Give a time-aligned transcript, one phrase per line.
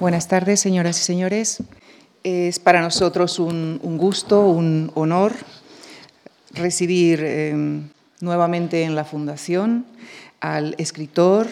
[0.00, 1.60] Buenas tardes, señoras y señores.
[2.22, 5.32] Es para nosotros un, gusto, un honor
[6.54, 7.80] recibir eh,
[8.20, 9.86] nuevamente en la Fundación
[10.40, 11.48] al escritor,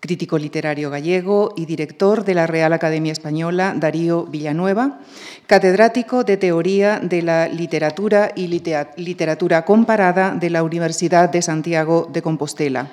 [0.00, 5.00] crítico literario gallego y director de la Real Academia Española, Darío Villanueva,
[5.46, 12.22] catedrático de Teoría de la Literatura y Literatura Comparada de la Universidad de Santiago de
[12.22, 12.92] Compostela.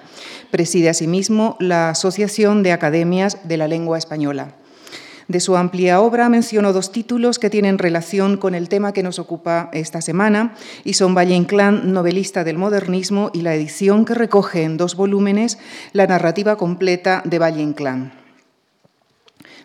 [0.52, 4.56] Preside asimismo la Asociación de Academias de la Lengua Española.
[5.32, 9.18] De su amplia obra menciono dos títulos que tienen relación con el tema que nos
[9.18, 14.64] ocupa esta semana y son Valle Inclán, novelista del modernismo, y la edición que recoge
[14.64, 15.58] en dos volúmenes
[15.94, 18.21] la narrativa completa de Valle Inclán.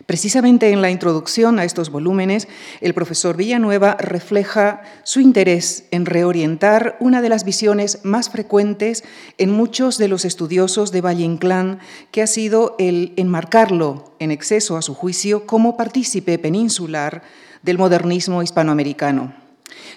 [0.07, 2.47] Precisamente en la introducción a estos volúmenes,
[2.79, 9.03] el profesor Villanueva refleja su interés en reorientar una de las visiones más frecuentes
[9.37, 11.79] en muchos de los estudiosos de Valle Inclán,
[12.11, 17.21] que ha sido el enmarcarlo, en exceso a su juicio, como partícipe peninsular
[17.61, 19.33] del modernismo hispanoamericano.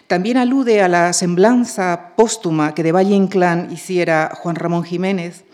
[0.08, 5.44] También alude a la semblanza póstuma que de Valle Inclán hiciera Juan Ramón Jiménez,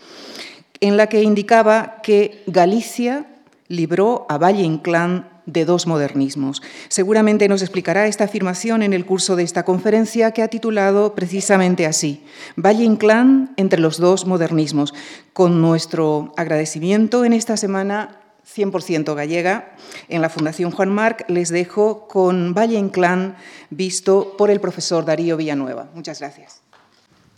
[0.79, 3.27] en la que indicaba que Galicia
[3.67, 6.61] libró a Valle Inclán de dos modernismos.
[6.89, 11.85] Seguramente nos explicará esta afirmación en el curso de esta conferencia que ha titulado precisamente
[11.85, 14.93] así, Valle Inclán entre los dos modernismos,
[15.33, 18.19] con nuestro agradecimiento en esta semana
[18.55, 19.75] 100% gallega.
[20.07, 23.35] En la Fundación Juan Marc les dejo con Valle Inclán
[23.69, 25.89] visto por el profesor Darío Villanueva.
[25.93, 26.61] Muchas gracias.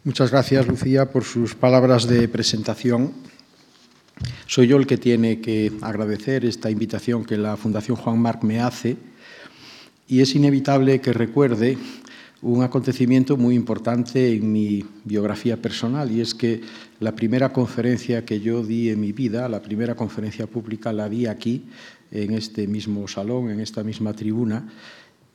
[0.03, 3.13] Muchas gracias, Lucía, por sus palabras de presentación.
[4.47, 8.59] Soy yo el que tiene que agradecer esta invitación que la Fundación Juan Marc me
[8.59, 8.97] hace
[10.07, 11.77] y es inevitable que recuerde
[12.41, 16.61] un acontecimiento muy importante en mi biografía personal y es que
[16.99, 21.25] la primera conferencia que yo di en mi vida, la primera conferencia pública, la di
[21.25, 21.65] aquí,
[22.11, 24.67] en este mismo salón, en esta misma tribuna,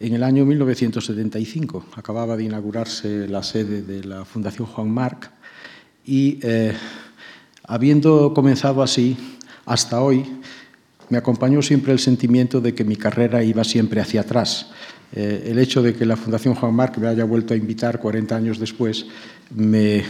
[0.01, 1.87] en el año 1975.
[1.95, 5.31] Acababa de inaugurarse la sede de la Fundación Juan Marc
[6.05, 6.73] y eh,
[7.67, 9.17] Habiendo comenzado así,
[9.65, 10.27] hasta hoy,
[11.09, 14.71] me acompañó siempre el sentimiento de que mi carrera iba siempre hacia atrás.
[15.15, 18.37] Eh, el hecho de que la Fundación Juan Marc me haya vuelto a invitar 40
[18.37, 19.07] años después
[19.55, 20.05] me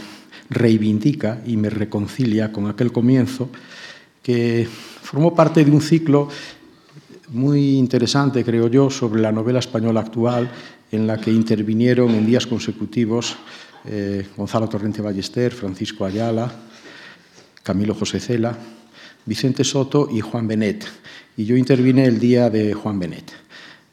[0.50, 3.48] reivindica y me reconcilia con aquel comienzo
[4.20, 4.66] que
[5.02, 6.28] formó parte de un ciclo
[7.28, 10.50] muy interesante, creo yo, sobre la novela española actual,
[10.90, 13.36] en la que intervinieron en días consecutivos
[13.84, 16.52] eh, Gonzalo Torrente Ballester, Francisco Ayala,
[17.64, 18.56] Camilo José Cela,
[19.26, 20.84] Vicente Soto y Juan Benet.
[21.36, 23.32] Y yo intervine el día de Juan Benet.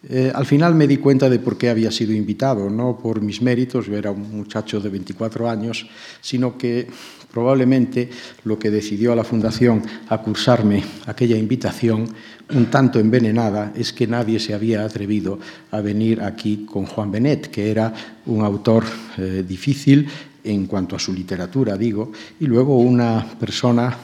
[0.10, 3.42] Eh, al final me di cuenta de por qué había sido invitado, no por mis
[3.42, 5.88] méritos, yo era un muchacho de 24 años,
[6.22, 6.88] sino que
[7.32, 8.10] probablemente
[8.44, 12.08] lo que decidió a la Fundación a cursarme aquella invitación,
[12.50, 15.40] un tanto envenenada, es que nadie se había atrevido
[15.70, 17.94] a venir aquí con Juan Benet, que era
[18.26, 18.84] un autor
[19.18, 20.08] eh, difícil
[20.44, 23.96] en cuanto a su literatura, digo, y luego una persona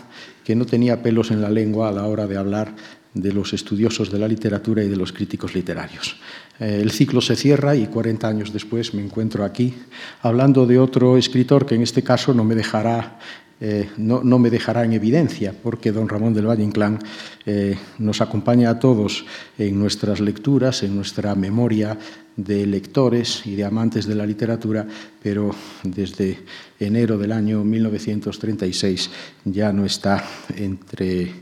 [0.44, 2.74] que no tenía pelos en la lengua a la hora de hablar
[3.14, 6.18] de los estudiosos de la literatura y de los críticos literarios.
[6.60, 9.74] Eh, el ciclo se cierra y 40 años después me encuentro aquí
[10.22, 13.20] hablando de otro escritor que en este caso no me dejará
[13.60, 17.00] eh, no, me dejará en evidencia, porque don Ramón del Valle Inclán
[17.46, 19.26] eh, nos acompaña a todos
[19.58, 21.98] en nuestras lecturas, en nuestra memoria
[22.36, 24.86] de lectores y de amantes de la literatura,
[25.24, 26.38] pero desde
[26.80, 29.10] enero del año 1936
[29.46, 30.24] ya no está
[30.56, 31.34] entre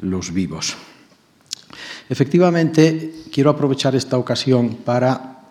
[0.00, 0.76] los vivos.
[2.08, 5.48] Efectivamente, quiero aprovechar esta ocasión para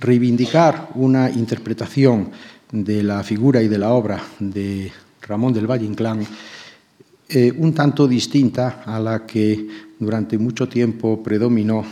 [0.00, 2.32] reivindicar una interpretación
[2.72, 4.90] de la figura y de la obra de
[5.26, 6.26] Ramón del Valle Inclán,
[7.28, 9.68] eh, un tanto distinta a la que
[9.98, 11.84] durante mucho tiempo predominó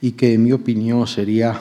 [0.00, 1.58] y que, en mi opinión, sería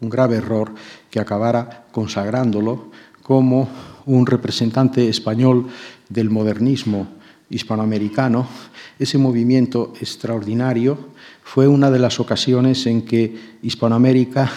[0.00, 0.74] un grave error
[1.10, 2.90] que acabara consagrándolo
[3.22, 3.68] como
[4.06, 5.68] un representante español
[6.08, 7.08] del modernismo
[7.48, 8.46] hispanoamericano.
[8.98, 10.98] Ese movimiento extraordinario
[11.42, 14.50] fue una de las ocasiones en que Hispanoamérica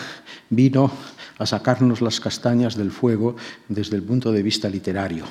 [0.50, 0.92] vino
[1.38, 3.36] a sacarnos las castañas del fuego
[3.70, 5.24] desde el punto de vista literario.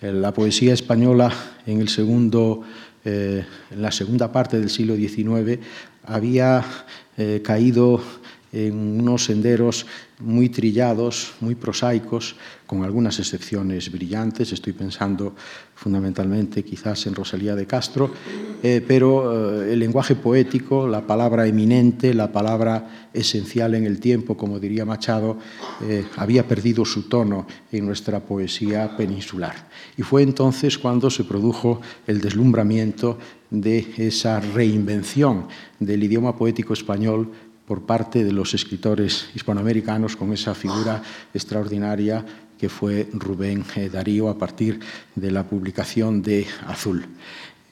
[0.00, 1.30] La poesía española
[1.66, 2.62] en, el segundo,
[3.04, 5.58] eh, en la segunda parte del siglo XIX
[6.04, 6.64] había
[7.18, 8.00] eh, caído
[8.50, 9.84] en unos senderos
[10.18, 12.36] muy trillados, muy prosaicos,
[12.70, 14.52] con algunas excepciones brillantes.
[14.52, 15.34] Estoy pensando
[15.74, 18.12] fundamentalmente quizás en Rosalía de Castro,
[18.62, 24.36] eh, pero eh, el lenguaje poético, la palabra eminente, la palabra esencial en el tiempo,
[24.36, 25.36] como diría Machado,
[25.82, 29.68] eh, había perdido su tono en nuestra poesía peninsular.
[29.96, 33.18] Y fue entonces cuando se produjo el deslumbramiento
[33.50, 35.48] de esa reinvención
[35.80, 37.32] del idioma poético español
[37.66, 41.02] por parte de los escritores hispanoamericanos con esa figura
[41.34, 42.24] extraordinaria
[42.60, 44.78] que fue Rubén eh, Darío a partir
[45.14, 47.06] de la publicación de Azul.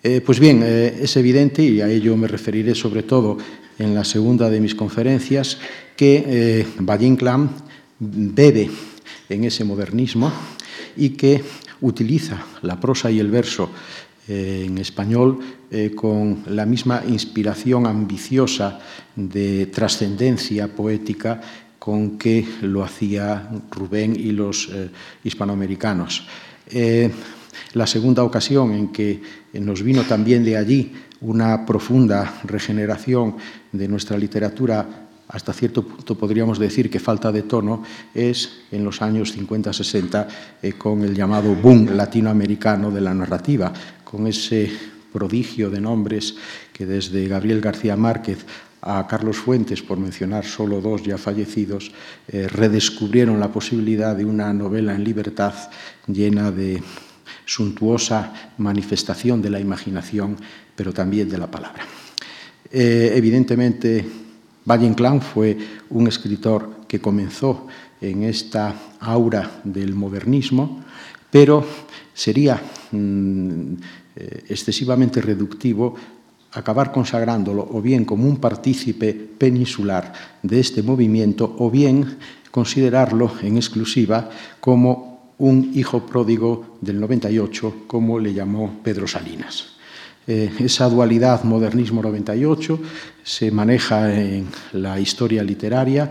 [0.03, 3.37] Eh, pues bien, eh, es evidente, y a ello me referiré sobre todo
[3.79, 5.59] en la segunda de mis conferencias,
[5.95, 7.51] que Valle Inclán
[7.99, 8.71] bebe
[9.29, 10.33] en ese modernismo
[10.97, 11.43] y que
[11.81, 13.71] utiliza la prosa y el verso
[14.29, 15.39] en español
[15.71, 18.79] eh, con la misma inspiración ambiciosa
[19.17, 21.41] de trascendencia poética
[21.89, 24.91] con que lo hacía Rubén y los eh,
[25.25, 26.29] hispanoamericanos.
[26.69, 27.11] Eh,
[27.73, 29.23] la segunda ocasión en que
[29.55, 30.93] nos vino también de allí
[31.23, 33.37] una profunda regeneración
[33.73, 37.83] de nuestra literatura hasta cierto punto podríamos decir que falta de tono
[38.13, 43.73] es en los años 50-60 con el llamado boom latinoamericano de la narrativa,
[44.05, 44.71] con ese
[45.11, 46.37] prodigio de nombres
[46.71, 48.45] que desde Gabriel García Márquez
[48.81, 51.91] a Carlos Fuentes, por mencionar solo dos ya fallecidos,
[52.29, 55.55] eh, redescubrieron la posibilidad de una novela en libertad
[56.07, 56.83] llena de
[57.45, 60.37] suntuosa manifestación de la imaginación,
[60.77, 61.85] pero también de la palabra.
[62.71, 64.05] Eh, evidentemente,
[64.65, 65.57] Valle Inclán fue
[65.91, 67.67] un escritor que comenzó
[68.01, 70.85] en esta aura del modernismo,
[71.31, 71.65] pero
[72.15, 72.61] sería
[72.93, 73.73] mm,
[74.17, 75.95] eh, excesivamente reductivo
[76.53, 80.13] acabar consagrándolo o bien como un partícipe peninsular
[80.43, 82.19] de este movimiento o bien
[82.51, 84.31] considerarlo en exclusiva
[84.61, 89.79] como un hijo pródigo del 98, como le llamó Pedro Salinas.
[90.27, 92.79] Eh, esa dualidad modernismo-98
[93.23, 96.11] se maneja en la historia literaria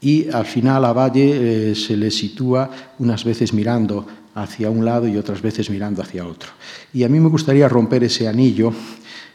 [0.00, 5.08] y al final a Valle eh, se le sitúa unas veces mirando hacia un lado
[5.08, 6.50] y otras veces mirando hacia otro.
[6.94, 8.72] Y a mí me gustaría romper ese anillo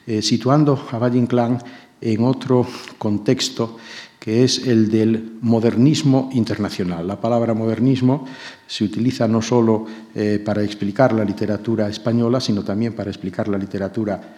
[0.07, 1.59] eh, situando a Valle Inclán
[2.01, 2.67] en otro
[2.97, 3.77] contexto
[4.19, 7.07] que es el del modernismo internacional.
[7.07, 8.25] La palabra modernismo
[8.65, 9.85] se utiliza no solo
[10.15, 14.35] eh, para explicar la literatura española, sino también para explicar la literatura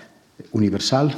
[0.51, 1.15] universal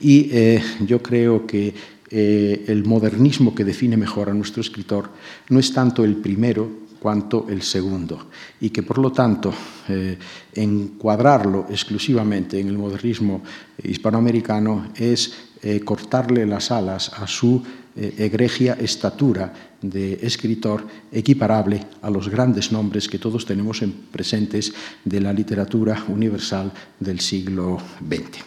[0.00, 5.10] y eh, yo creo que el modernismo que define mejor a nuestro escritor
[5.48, 8.30] no es tanto el primero, cuanto el segundo,
[8.60, 9.54] y que por lo tanto
[9.86, 10.18] eh,
[10.54, 13.44] encuadrarlo exclusivamente en el modernismo
[13.80, 17.62] hispanoamericano es eh, cortarle las alas a su
[17.94, 24.74] eh, egregia estatura de escritor equiparable a los grandes nombres que todos tenemos en presentes
[25.04, 28.42] de la literatura universal del siglo XX.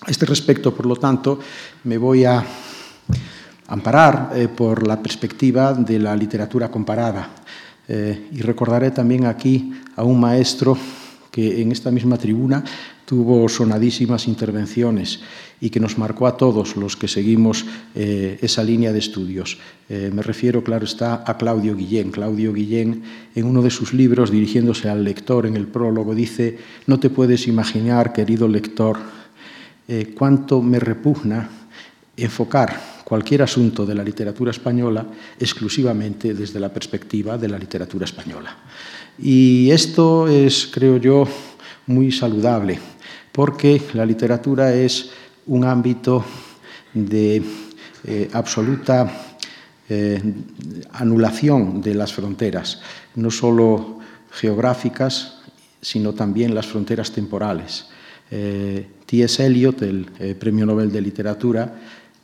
[0.00, 1.38] A este respecto, por lo tanto,
[1.84, 2.42] me voy a
[3.68, 7.44] amparar por la perspectiva de la literatura comparada.
[7.88, 10.76] Eh, y recordaré también aquí a un maestro
[11.30, 12.64] que en esta misma tribuna
[13.04, 15.20] tuvo sonadísimas intervenciones
[15.60, 19.58] y que nos marcó a todos los que seguimos eh, esa línea de estudios.
[19.88, 22.10] me refiero, claro está, a Claudio Guillén.
[22.10, 23.02] Claudio Guillén,
[23.34, 27.46] en uno de sus libros, dirigiéndose al lector en el prólogo, dice, no te puedes
[27.46, 28.98] imaginar, querido lector,
[30.16, 31.48] cuánto me repugna
[32.16, 35.06] enfocar cualquier asunto de la literatura española
[35.38, 38.56] exclusivamente desde la perspectiva de la literatura española.
[39.18, 41.28] Y esto es, creo yo,
[41.86, 42.78] muy saludable,
[43.32, 45.10] porque la literatura es
[45.46, 46.24] un ámbito
[46.92, 47.42] de
[48.04, 49.08] eh, absoluta
[49.88, 50.20] eh,
[50.92, 52.80] anulación de las fronteras,
[53.14, 54.00] no solo
[54.32, 55.38] geográficas,
[55.80, 57.86] sino también las fronteras temporales.
[58.30, 59.44] Eh, T.S.
[59.46, 61.72] Eliot, el Premio Nobel de Literatura,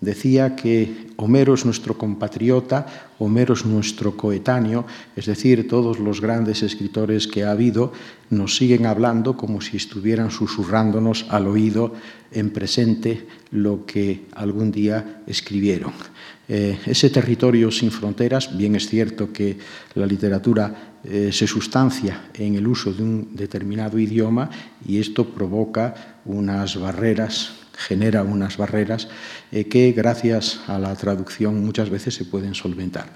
[0.02, 4.84] decía que Homero es nuestro compatriota, Homero es nuestro coetáneo,
[5.16, 7.92] es decir, todos los grandes escritores que ha habido
[8.28, 11.94] nos siguen hablando como si estuvieran susurrándonos al oído
[12.32, 15.92] en presente lo que algún día escribieron.
[16.48, 19.56] Eh, ese territorio sin fronteras, bien es cierto que
[19.94, 24.50] la literatura eh, se sustancia en el uso de un determinado idioma
[24.84, 29.08] y esto provoca unas barreras genera unas barreras
[29.50, 33.06] eh, que gracias a la traducción muchas veces se pueden solventar.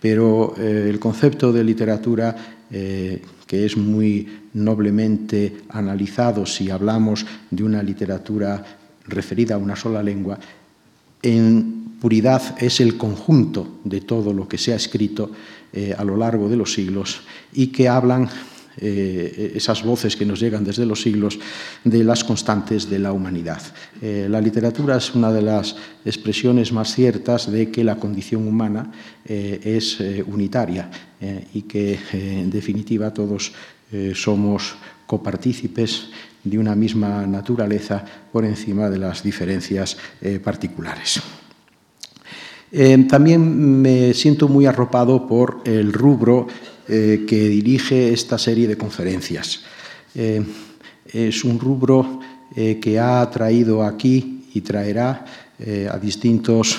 [0.00, 2.36] Pero eh, el concepto de literatura,
[2.70, 8.64] eh, que es muy noblemente analizado si hablamos de una literatura
[9.06, 10.38] referida a una sola lengua,
[11.22, 15.30] en puridad es el conjunto de todo lo que se ha escrito
[15.96, 18.28] a lo largo de los siglos y que hablan
[18.80, 21.38] eh, esas voces que nos llegan desde los siglos
[21.84, 23.62] de las constantes de la humanidad.
[24.00, 28.90] Eh, la literatura es una de las expresiones más ciertas de que la condición humana
[29.26, 30.90] es unitaria
[31.54, 33.52] y que en definitiva todos
[34.14, 34.74] somos
[35.06, 36.10] copartícipes
[36.42, 39.96] de una misma naturaleza por encima de las diferencias
[40.42, 41.22] particulares.
[42.76, 46.48] Eh, también me siento muy arropado por el rubro
[46.88, 49.62] eh, que dirige esta serie de conferencias.
[50.14, 50.42] Eh,
[51.12, 52.20] es un rubro
[52.54, 55.24] que ha traído aquí y traerá
[55.90, 56.78] a distintos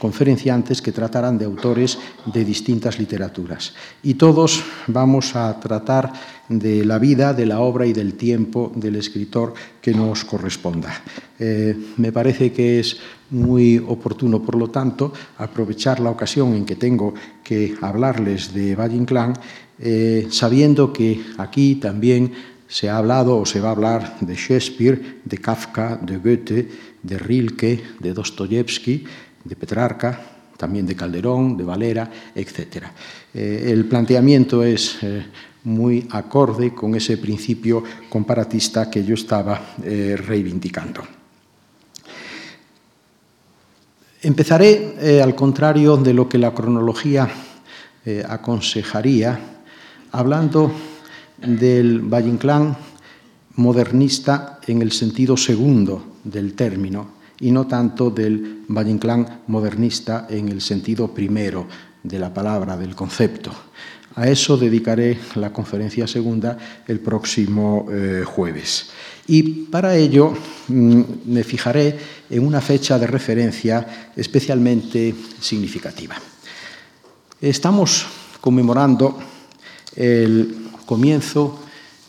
[0.00, 3.74] conferenciantes que tratarán de autores de distintas literaturas.
[4.02, 6.12] Y todos vamos a tratar
[6.48, 10.90] de la vida, de la obra y del tiempo del escritor que nos corresponda.
[11.38, 12.96] Eh, me parece que es
[13.30, 17.14] muy oportuno, por lo tanto, aprovechar la ocasión en que tengo
[17.44, 19.34] que hablarles de Valle Inclán,
[19.78, 22.32] eh, sabiendo que aquí también
[22.66, 26.68] se ha hablado o se va a hablar de Shakespeare, de Kafka, de Goethe,
[27.02, 29.04] de Rilke, de Dostoyevsky,
[29.44, 30.20] de Petrarca,
[30.60, 32.84] también de Calderón, de Valera, etc.
[33.32, 35.24] Eh, el planteamiento es eh,
[35.64, 41.02] muy acorde con ese principio comparatista que yo estaba eh, reivindicando.
[44.22, 47.26] Empezaré, al contrario de lo que la cronología
[48.28, 49.40] aconsejaría,
[50.12, 50.70] hablando
[51.38, 52.76] del Valle Inclán
[53.56, 60.48] modernista en el sentido segundo del término, y no tanto del Valle Inclán modernista en
[60.48, 61.66] el sentido primero
[62.02, 63.50] de la palabra, del concepto.
[64.16, 68.90] A eso dedicaré la conferencia segunda el próximo eh, jueves.
[69.26, 70.34] Y para ello
[70.68, 71.96] mm, me fijaré
[72.28, 76.16] en una fecha de referencia especialmente significativa.
[77.40, 78.06] Estamos
[78.40, 79.18] conmemorando
[79.94, 81.60] el comienzo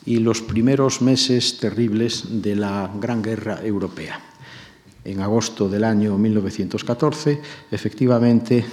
[0.05, 4.30] y los primeros meses terribles de la Gran Guerra Europea
[5.03, 7.41] en agosto del año 1914,
[7.71, 8.65] efectivamente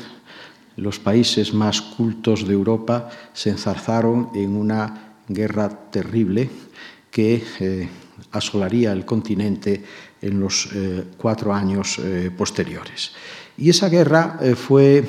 [0.76, 6.49] los países más cultos de Europa se enzarzaron en una guerra terrible
[7.11, 7.88] que eh,
[8.32, 9.82] asolaría el continente
[10.20, 13.12] en los eh, cuatro años eh, posteriores.
[13.56, 15.04] Y esa guerra fue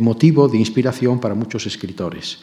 [0.00, 2.40] motivo de inspiración para muchos escritores.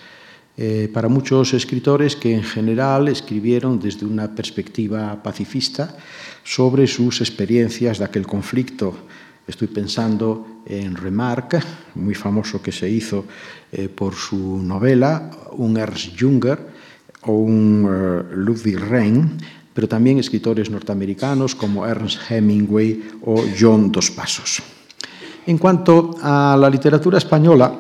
[0.94, 5.98] Para muchos escritores que en general escribieron desde una perspectiva pacifista,
[6.44, 8.94] sobre sus experiencias de aquel conflicto.
[9.48, 11.60] Estoy pensando en Remarque,
[11.96, 13.26] muy famoso que se hizo
[13.72, 16.60] eh, por su novela, un Ernst Junger
[17.24, 19.38] o un uh, Ludwig Rein,
[19.74, 24.62] pero también escritores norteamericanos como Ernst Hemingway o John Dos Pasos.
[25.46, 27.74] En cuanto a la literatura española,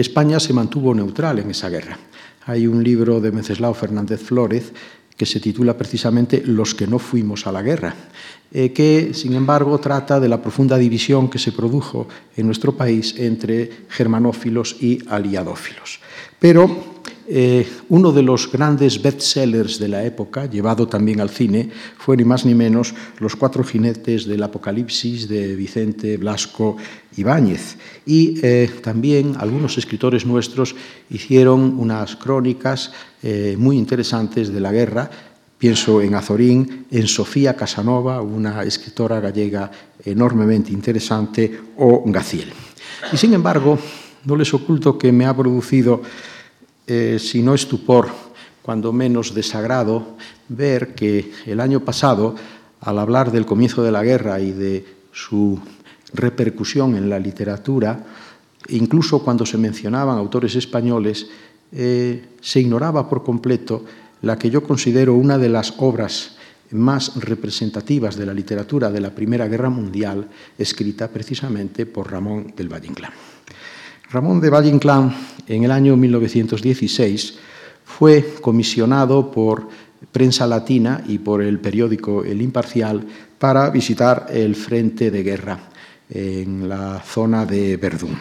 [0.00, 1.98] España se mantuvo neutral en esa guerra.
[2.46, 4.72] Hay un libro de Menceslao Fernández Flórez
[5.16, 7.94] que se titula precisamente Los que no fuimos a la guerra,
[8.50, 13.14] eh, que sin embargo trata de la profunda división que se produjo en nuestro país
[13.18, 16.00] entre germanófilos y aliadófilos.
[16.38, 16.91] Pero
[17.28, 22.24] eh, uno de los grandes bestsellers de la época, llevado también al cine, fue ni
[22.24, 26.76] más ni menos Los cuatro jinetes del Apocalipsis de Vicente Blasco
[27.16, 27.76] Ibáñez.
[28.06, 30.74] Y eh, también algunos escritores nuestros
[31.10, 35.10] hicieron unas crónicas eh, muy interesantes de la guerra.
[35.58, 39.70] Pienso en Azorín, en Sofía Casanova, una escritora gallega
[40.04, 42.52] enormemente interesante, o Gaciel.
[43.12, 43.78] Y sin embargo,
[44.24, 46.02] no les oculto que me ha producido
[46.86, 48.08] eh, si no estupor,
[48.62, 50.16] cuando menos desagrado,
[50.48, 52.34] ver que el año pasado,
[52.80, 55.58] al hablar del comienzo de la guerra y de su
[56.14, 58.04] repercusión en la literatura,
[58.68, 61.28] incluso cuando se mencionaban autores españoles,
[61.72, 63.84] eh, se ignoraba por completo
[64.22, 66.36] la que yo considero una de las obras
[66.70, 72.72] más representativas de la literatura de la Primera Guerra Mundial, escrita precisamente por Ramón del
[72.72, 73.12] Valle Inclán.
[74.12, 75.14] Ramón de Valle Inclán,
[75.46, 77.38] en el año 1916,
[77.82, 79.68] fue comisionado por
[80.12, 83.06] Prensa Latina y por el periódico El Imparcial
[83.38, 85.58] para visitar el frente de guerra
[86.10, 88.18] en la zona de Verdún.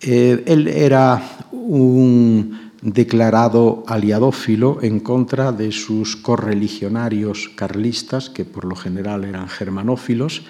[0.00, 1.22] Eh, él era
[1.52, 10.42] un declarado aliadófilo en contra de sus correligionarios carlistas, que por lo general eran germanófilos,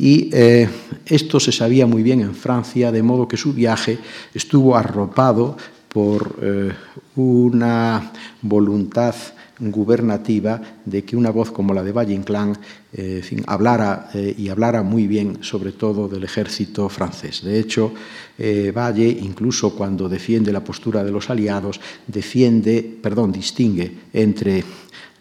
[0.00, 0.66] y eh,
[1.04, 3.98] esto se sabía muy bien en Francia, de modo que su viaje
[4.32, 5.58] estuvo arropado
[5.90, 6.72] por eh,
[7.16, 9.14] una voluntad
[9.60, 12.56] gubernativa de que una voz como la de Valle Inclán
[12.92, 17.42] eh, hablara eh, y hablara muy bien sobre todo del ejército francés.
[17.44, 17.92] De hecho,
[18.38, 24.64] eh, Valle, incluso cuando defiende la postura de los aliados, defiende, perdón, distingue entre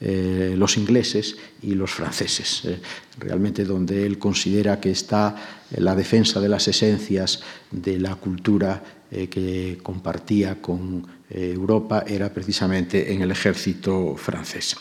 [0.01, 2.63] los ingleses y los franceses,
[3.17, 5.35] realmente donde él considera que está
[5.75, 8.81] la defensa de las esencias de la cultura
[9.11, 14.75] que compartía con Europa era precisamente en el ejército francés.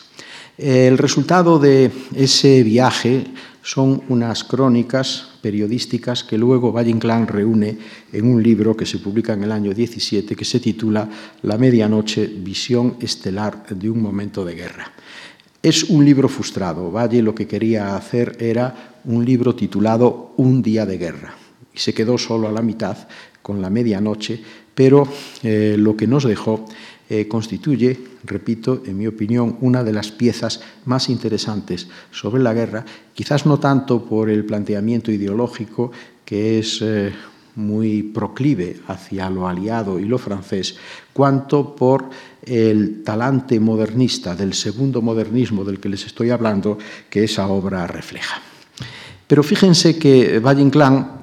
[0.57, 3.23] El resultado de ese viaje
[3.61, 7.77] son unas crónicas periodísticas que luego Valle Inclán reúne
[8.11, 11.07] en un libro que se publica en el año 17 que se titula
[11.43, 14.91] La medianoche, visión estelar de un momento de guerra.
[15.63, 16.91] Es un libro frustrado.
[16.91, 21.35] Valle lo que quería hacer era un libro titulado Un día de guerra
[21.73, 22.97] y se quedó solo a la mitad
[23.41, 24.41] con la medianoche
[24.79, 25.05] pero
[25.43, 26.63] eh, lo que nos dejó
[27.09, 32.85] eh, constituye, repito, en mi opinión, una de las piezas más interesantes sobre la guerra,
[33.13, 35.91] quizás no tanto por el planteamiento ideológico,
[36.23, 37.11] que es eh,
[37.55, 40.77] muy proclive hacia lo aliado y lo francés,
[41.11, 42.09] cuanto por
[42.41, 46.77] el talante modernista del segundo modernismo del que les estoy hablando,
[47.09, 48.41] que esa obra refleja.
[49.27, 51.18] Pero fíjense que Valle Inclán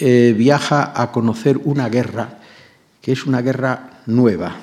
[0.00, 2.40] eh, viaja a conocer una guerra
[3.02, 4.56] que es una guerra nueva.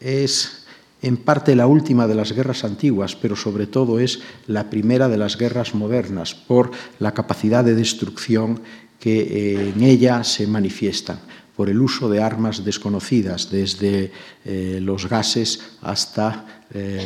[0.00, 0.64] Es
[1.02, 5.18] en parte la última de las guerras antiguas, pero sobre todo es la primera de
[5.18, 8.60] las guerras modernas por la capacidad de destrucción
[8.98, 11.18] que eh, en ella se manifiesta
[11.54, 14.10] por el uso de armas desconocidas, desde
[14.44, 16.46] eh, los gases hasta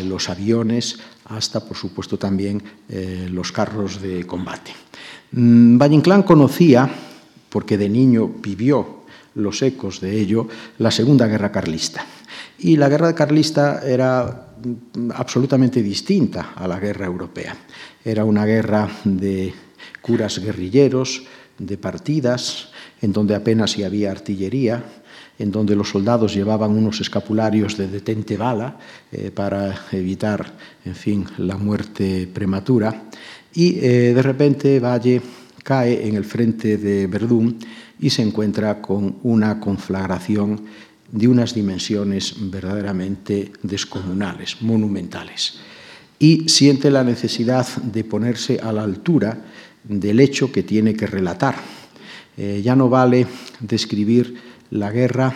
[0.04, 2.62] los aviones, hasta, por supuesto, también
[3.32, 4.70] los carros de combate.
[5.32, 5.76] Mm,
[6.24, 6.88] conocía
[7.48, 10.48] porque de niño vivió los ecos de ello,
[10.78, 12.04] la Segunda Guerra Carlista.
[12.58, 14.46] Y la Guerra Carlista era
[15.14, 17.56] absolutamente distinta a la Guerra Europea.
[18.04, 19.52] Era una guerra de
[20.00, 21.24] curas guerrilleros,
[21.58, 24.84] de partidas, en donde apenas si había artillería,
[25.38, 28.78] en donde los soldados llevaban unos escapularios de detente bala
[29.12, 33.04] eh, para evitar, en fin, la muerte prematura.
[33.52, 35.20] Y eh, de repente Valle
[35.66, 37.58] cae en el frente de Verdún
[37.98, 40.60] y se encuentra con una conflagración
[41.10, 45.58] de unas dimensiones verdaderamente descomunales, monumentales.
[46.20, 49.38] Y siente la necesidad de ponerse a la altura
[49.82, 51.56] del hecho que tiene que relatar.
[52.36, 53.26] Eh, ya no vale
[53.58, 54.36] describir
[54.70, 55.34] la guerra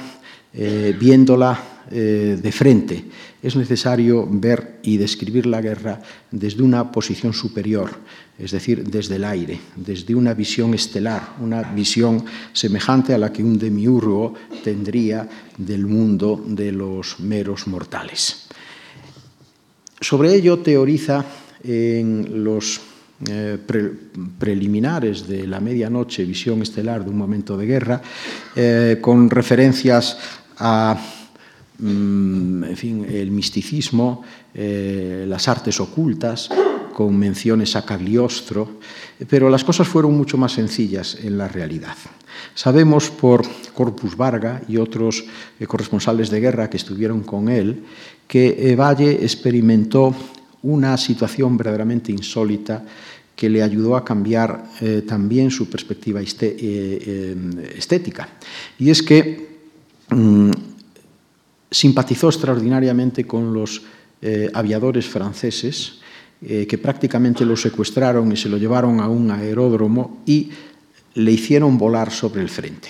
[0.54, 1.58] eh, viéndola
[1.90, 3.04] eh, de frente.
[3.42, 7.90] Es necesario ver y describir la guerra desde una posición superior,
[8.38, 13.42] es decir, desde el aire, desde una visión estelar, una visión semejante a la que
[13.42, 18.46] un demiurgo tendría del mundo de los meros mortales.
[20.00, 21.24] Sobre ello teoriza
[21.62, 22.80] en los
[23.28, 23.58] eh,
[24.38, 28.00] preliminares de la medianoche, visión estelar de un momento de guerra,
[28.56, 30.16] eh, con referencias
[30.56, 30.98] a
[31.80, 34.22] Mm, en fin, el misticismo,
[34.54, 36.50] eh, las artes ocultas,
[36.92, 38.80] con menciones a Cagliostro,
[39.28, 41.96] pero las cosas fueron mucho más sencillas en la realidad.
[42.54, 45.24] Sabemos por Corpus Varga y otros
[45.58, 47.84] eh, corresponsales de guerra que estuvieron con él
[48.28, 50.14] que Valle experimentó
[50.62, 52.84] una situación verdaderamente insólita
[53.34, 58.28] que le ayudó a cambiar eh, también su perspectiva estética.
[58.78, 59.48] Y es que
[60.10, 60.50] mm,
[61.70, 63.82] simpatizó extraordinariamente con los
[64.22, 66.00] eh, aviadores franceses,
[66.42, 70.50] eh, que prácticamente lo secuestraron y se lo llevaron a un aeródromo y
[71.14, 72.88] le hicieron volar sobre el frente.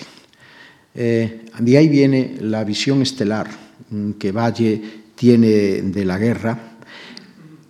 [0.93, 3.49] Eh, de ahí viene la visión estelar
[3.89, 4.81] mm, que Valle
[5.15, 6.77] tiene de la guerra,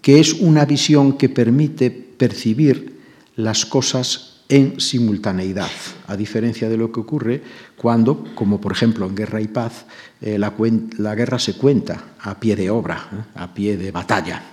[0.02, 3.00] que es una visión que permite percibir
[3.36, 5.72] las cosas en simultaneidad,
[6.08, 7.42] a diferencia de lo que ocurre
[7.78, 9.86] cuando, como por ejemplo en Guerra y Paz,
[10.22, 13.24] eh, la, guerra se cuenta a pie de obra, ¿eh?
[13.36, 14.44] a pie de batalla.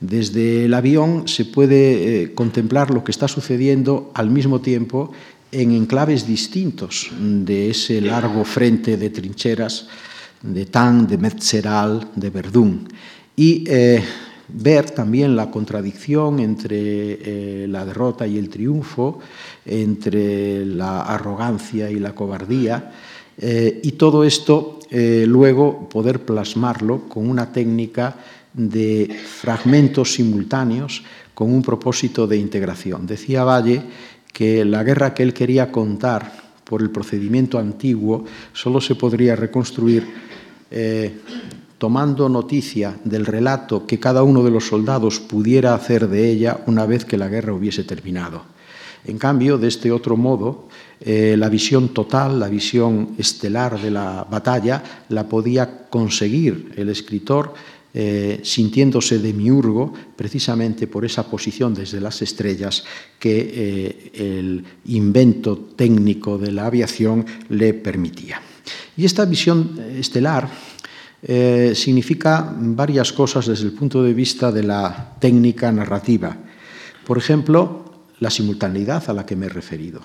[0.00, 5.12] Desde el avión se puede eh, contemplar lo que está sucediendo al mismo tiempo
[5.52, 9.86] en enclaves distintos de ese largo frente de trincheras
[10.42, 12.88] de Tang, de Metzeral, de Verdún.
[13.34, 13.64] Y
[14.48, 19.20] ver también la contradicción entre eh, la derrota y el triunfo,
[19.64, 22.92] entre la arrogancia y la cobardía,
[23.36, 28.16] eh, y todo esto eh, luego poder plasmarlo con una técnica
[28.52, 33.06] de fragmentos simultáneos con un propósito de integración.
[33.06, 33.82] Decía Valle
[34.32, 40.06] que la guerra que él quería contar por el procedimiento antiguo solo se podría reconstruir
[41.78, 46.86] tomando noticia del relato que cada uno de los soldados pudiera hacer de ella una
[46.86, 48.42] vez que la guerra hubiese terminado.
[49.04, 50.68] En cambio, de este otro modo,
[51.00, 57.54] eh, la visión total, la visión estelar de la batalla, la podía conseguir el escritor
[57.94, 62.84] eh, sintiéndose demiurgo precisamente por esa posición desde las estrellas
[63.18, 68.42] que eh, el invento técnico de la aviación le permitía.
[68.96, 70.50] Y esta visión estelar
[71.22, 76.36] eh, significa varias cosas desde el punto de vista de la técnica narrativa.
[77.06, 77.88] Por ejemplo,
[78.20, 80.00] la simultaneidad a la que me he referido.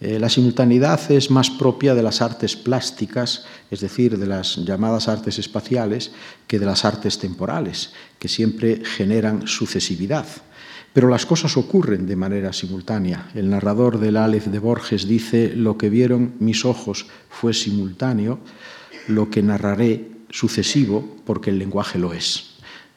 [0.00, 5.08] Eh, la simultaneidad es más propia de las artes plásticas, es decir, de las llamadas
[5.08, 6.12] artes espaciales,
[6.46, 10.26] que de las artes temporales, que siempre generan sucesividad.
[10.92, 13.30] Pero las cosas ocurren de manera simultánea.
[13.34, 18.40] El narrador del Aleph de Borges dice, lo que vieron mis ojos fue simultáneo,
[19.06, 22.50] lo que narraré sucesivo porque el lenguaje lo es.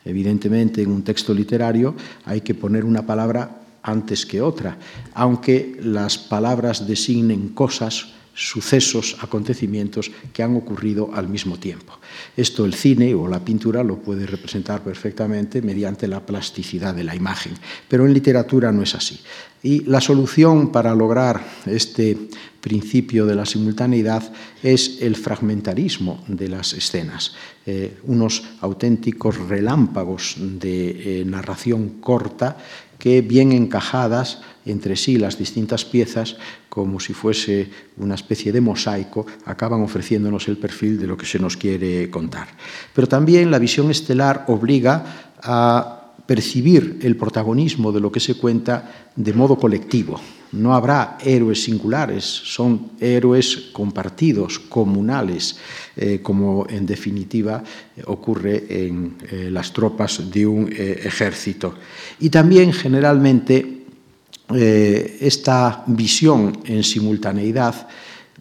[0.06, 4.78] Evidentemente, en un texto literario hay que poner una palabra antes que otra,
[5.14, 12.00] aunque las palabras designen cosas, sucesos, acontecimientos que han ocurrido al mismo tiempo.
[12.36, 17.16] Esto el cine o la pintura lo puede representar perfectamente mediante la plasticidad de la
[17.16, 17.54] imagen,
[17.88, 19.20] pero en literatura no es así.
[19.64, 22.18] Y la solución para lograr este
[22.60, 24.24] principio de la simultaneidad
[24.62, 27.34] es el fragmentarismo de las escenas,
[27.66, 32.58] eh, unos auténticos relámpagos de eh, narración corta
[33.00, 36.38] que bien encajadas entre sí las distintas piezas,
[36.70, 41.40] como si fuese una especie de mosaico, acaban ofreciéndonos el perfil de lo que se
[41.40, 42.48] nos quiere contar.
[42.96, 49.10] Pero también la visión estelar obliga a percibir el protagonismo de lo que se cuenta
[49.16, 50.20] de modo colectivo.
[50.54, 55.58] No habrá héroes singulares, son héroes compartidos, comunales,
[55.98, 57.64] eh, como en definitiva
[58.06, 61.74] ocurre en eh, las tropas de un eh, ejército.
[62.20, 63.80] Y también generalmente
[64.56, 67.88] esta visión en simultaneidad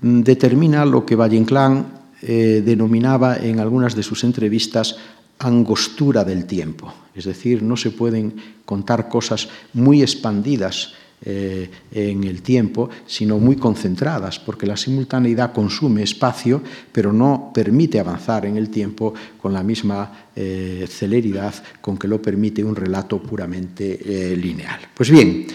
[0.02, 4.94] mm, determina lo que Valle Inclán denominaba en algunas de sus entrevistas
[5.42, 6.92] angostura del tiempo.
[7.14, 13.54] Es decir, no se pueden contar cosas muy expandidas eh, en el tiempo, sino muy
[13.54, 19.62] concentradas, porque la simultaneidad consume espacio, pero no permite avanzar en el tiempo con la
[19.62, 24.80] misma eh, celeridad con que lo permite un relato puramente eh, lineal.
[24.94, 25.46] Pues bien,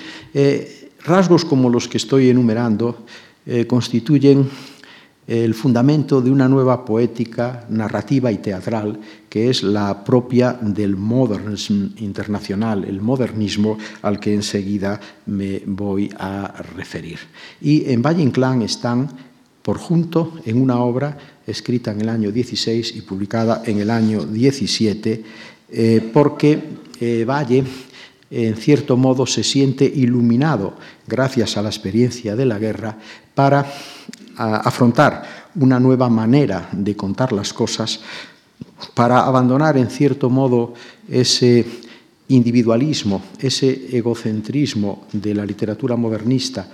[1.04, 3.06] rasgos como los que estoy enumerando
[3.66, 4.48] constituyen
[5.28, 8.98] el fundamento de una nueva poética narrativa y teatral
[9.30, 16.64] que es la propia del modernismo internacional, el modernismo al que enseguida me voy a
[16.76, 17.20] referir.
[17.62, 19.10] Y en Valle Inclán están
[19.62, 24.26] por junto en una obra escrita en el año 16 y publicada en el año
[24.26, 25.24] 17,
[25.70, 26.64] eh, porque
[27.02, 27.66] eh, Valle
[28.30, 30.76] en cierto modo se siente iluminado
[31.08, 32.98] gracias a la experiencia de la guerra
[33.36, 33.66] para
[34.38, 38.00] afrontar una nueva manera de contar las cosas,
[38.94, 40.74] para abandonar en cierto modo
[41.10, 41.66] ese
[42.30, 46.68] individualismo, ese egocentrismo de la literatura modernista,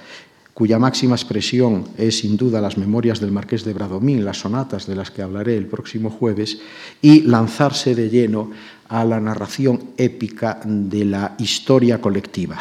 [0.54, 4.96] cuya máxima expresión es sin duda las memorias del marqués de Bradomín, las sonatas de
[4.96, 6.60] las que hablaré el próximo jueves,
[7.02, 8.52] y lanzarse de lleno
[8.90, 12.60] a la narración épica de la historia colectiva.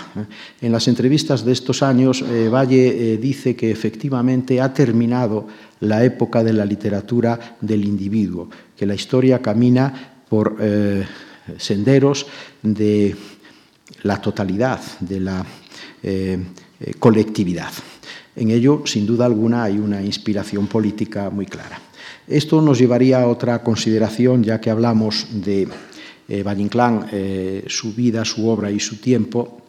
[0.63, 5.47] En las entrevistas de estos años, eh, Valle eh, dice que efectivamente ha terminado
[5.81, 11.05] la época de la literatura del individuo, que la historia camina por eh,
[11.59, 12.27] senderos
[12.63, 13.15] de
[14.03, 15.45] la totalidad, de la
[16.99, 17.73] colectividad.
[18.35, 21.81] En ello, sin duda alguna, hay una inspiración política muy clara.
[22.27, 25.69] Esto nos llevaría a otra consideración, ya que hablamos de
[26.29, 29.63] eh, Valle Inclán, eh, su vida, su obra y su tiempo,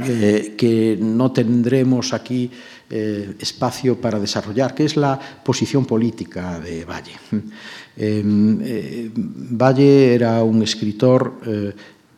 [0.00, 2.50] eh, que no tendremos aquí
[2.90, 7.12] eh, espacio para desarrollar, que es la posición política de Valle.
[7.96, 11.38] Em, eh, Valle era un escritor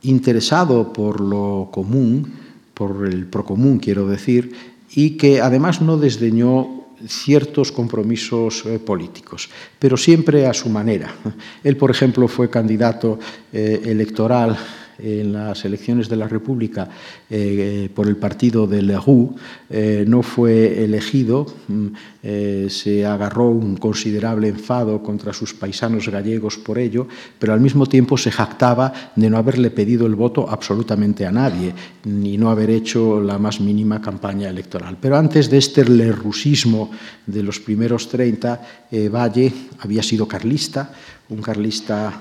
[0.02, 2.45] interesado por lo común,
[2.76, 4.52] por el procomún, quiero decir,
[4.94, 11.14] y que además no desdeñó ciertos compromisos eh, políticos, pero siempre a su manera.
[11.64, 13.18] Él, por ejemplo, fue candidato
[13.50, 14.58] eh, electoral
[14.98, 16.88] en las elecciones de la República
[17.28, 19.34] eh, por el partido de Leroux,
[19.68, 21.86] eh, no fue elegido, mm,
[22.22, 27.06] eh, se agarró un considerable enfado contra sus paisanos gallegos por ello,
[27.38, 31.74] pero al mismo tiempo se jactaba de no haberle pedido el voto absolutamente a nadie,
[32.04, 34.96] ni no haber hecho la más mínima campaña electoral.
[35.00, 36.90] Pero antes de este lerusismo
[37.26, 38.60] de los primeros 30,
[39.10, 40.92] Valle había sido carlista,
[41.28, 42.20] un carlista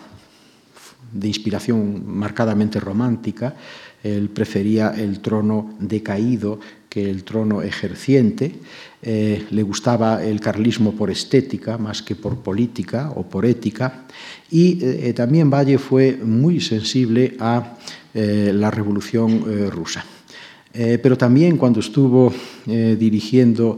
[1.12, 3.56] de inspiración marcadamente romántica.
[4.04, 6.60] Él prefería el trono decaído
[6.96, 8.56] que el trono ejerciente.
[9.02, 14.06] Eh, le gustaba el carlismo por estética más que por política o por ética.
[14.50, 17.76] Y eh, también Valle fue muy sensible a
[18.14, 20.06] eh, la revolución rusa.
[20.74, 22.34] pero también cuando estuvo
[22.66, 23.78] dirigiendo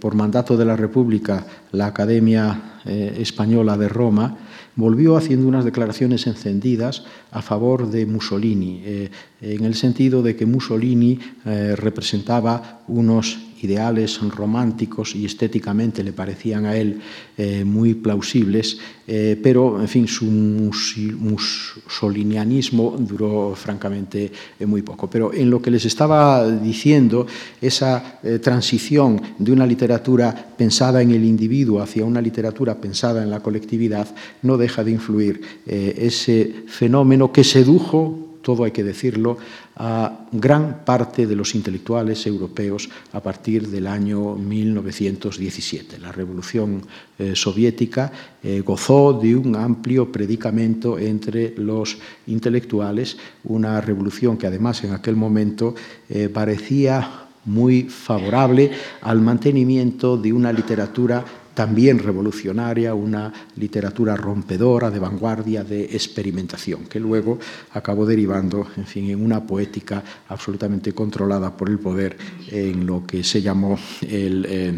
[0.00, 4.47] por mandato de la República la Academia Española de Roma,
[4.78, 9.10] volvió haciendo unas declaraciones encendidas a favor de Mussolini, eh,
[9.40, 16.66] en el sentido de que Mussolini eh, representaba unos ideales románticos y estéticamente le parecían
[16.66, 17.00] a él
[17.36, 25.08] eh, muy plausibles, eh, pero en fin, su mussolinianismo duró francamente eh, muy poco.
[25.08, 27.26] Pero en lo que les estaba diciendo,
[27.60, 33.38] esa transición de una literatura pensada en el individuo hacia una literatura pensada en la
[33.40, 34.08] colectividad,
[34.42, 39.36] no deja de influir ese fenómeno que sedujo todo hay que decirlo,
[39.76, 45.98] a gran parte de los intelectuales europeos a partir del año 1917.
[45.98, 46.80] La revolución
[47.18, 48.10] eh, soviética
[48.42, 55.14] eh, gozó de un amplio predicamento entre los intelectuales, una revolución que además en aquel
[55.14, 55.74] momento
[56.08, 58.70] eh, parecía muy favorable
[59.02, 61.22] al mantenimiento de una literatura
[61.58, 67.40] también revolucionaria, una literatura rompedora, de vanguardia, de experimentación, que luego
[67.72, 72.16] acabó derivando en, fin, en una poética absolutamente controlada por el poder
[72.46, 74.72] en lo que se llamó el eh,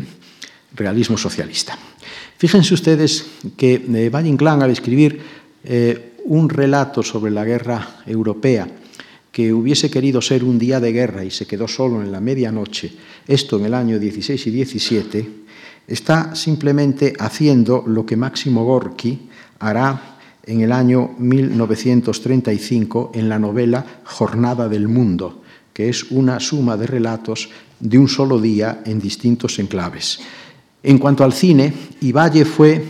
[0.75, 1.77] realismo socialista.
[2.39, 3.27] Fíjense ustedes
[3.59, 5.21] que eh, Valle Inclán, al escribir
[5.63, 8.67] eh, un relato sobre la guerra europea,
[9.31, 12.91] que hubiese querido ser un día de guerra y se quedó solo en la medianoche,
[13.29, 15.31] esto en el año 16 y 17,
[15.87, 23.85] está simplemente haciendo lo que Máximo Gorki hará en el año 1935 en la novela
[24.05, 29.59] Jornada del Mundo, que es una suma de relatos de un solo día en distintos
[29.59, 30.21] enclaves.
[30.83, 32.85] En cuanto al cine, Iballe fue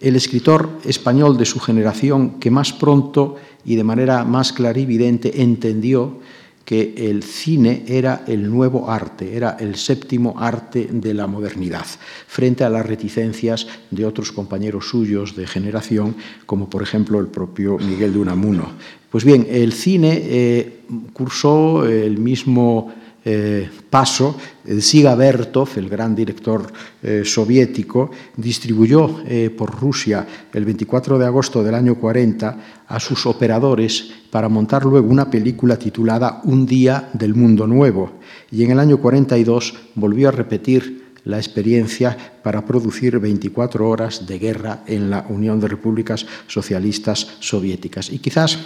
[0.00, 6.18] el escritor español de su generación que más pronto y de manera más clarividente entendió
[6.64, 11.86] que el cine era el nuevo arte, era el séptimo arte de la modernidad,
[12.26, 16.14] frente a las reticencias de otros compañeros suyos de generación,
[16.46, 18.72] como por ejemplo el propio Miguel de Unamuno.
[19.10, 20.80] Pues bien, el cine eh,
[21.12, 22.92] cursó el mismo
[23.24, 30.64] eh, paso, el Siga Bertov, el gran director eh, soviético, distribuyó eh, por Rusia el
[30.64, 32.56] 24 de agosto del año 40
[32.88, 38.18] a sus operadores para montar luego una película titulada Un día del mundo nuevo.
[38.50, 44.38] Y en el año 42 volvió a repetir la experiencia para producir 24 horas de
[44.38, 48.10] guerra en la Unión de Repúblicas Socialistas Soviéticas.
[48.10, 48.58] Y quizás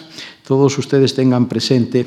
[0.47, 2.07] todos ustedes tengan presente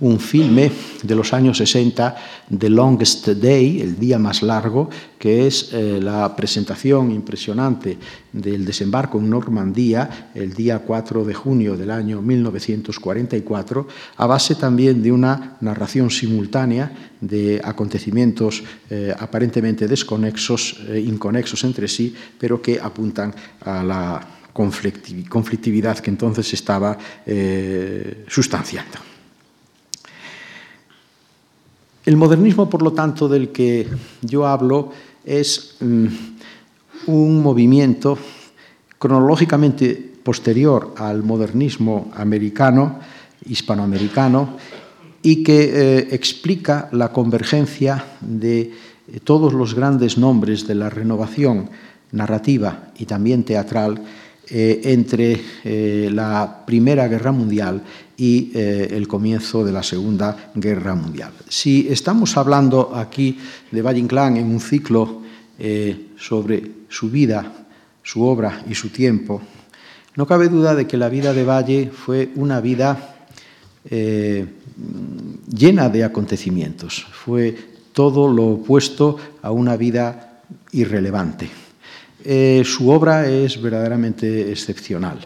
[0.00, 0.70] un filme
[1.02, 2.16] de los años 60,
[2.58, 7.96] The Longest Day, el día más largo, que es eh, la presentación impresionante
[8.32, 15.02] del desembarco en Normandía el día 4 de junio del año 1944, a base también
[15.02, 22.78] de una narración simultánea de acontecimientos eh, aparentemente desconexos, eh, inconexos entre sí, pero que
[22.78, 26.96] apuntan a la conflictividad que entonces estaba
[28.26, 29.15] sustanciando.
[32.06, 33.84] El modernismo, por lo tanto, del que
[34.22, 34.92] yo hablo,
[35.24, 36.06] es mm,
[37.08, 38.16] un movimiento
[38.96, 43.00] cronológicamente posterior al modernismo americano,
[43.44, 44.56] hispanoamericano,
[45.20, 48.70] y que eh, explica la convergencia de eh,
[49.24, 51.68] todos los grandes nombres de la renovación
[52.12, 54.00] narrativa y también teatral
[54.48, 55.42] eh, entre
[56.12, 57.82] la Primera Guerra Mundial
[58.16, 61.32] y eh, el comienzo de la Segunda Guerra Mundial.
[61.48, 63.38] Si estamos hablando aquí
[63.70, 65.22] de Valle Inclán en un ciclo
[65.58, 67.66] eh, sobre su vida,
[68.02, 69.42] su obra y su tiempo,
[70.14, 73.16] no cabe duda de que la vida de Valle fue una vida
[73.90, 74.46] eh,
[75.54, 77.54] llena de acontecimientos, fue
[77.92, 81.48] todo lo opuesto a una vida irrelevante.
[82.64, 85.18] su obra es verdaderamente excepcional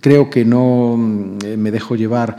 [0.00, 2.36] creo que no mm, me dejo llevar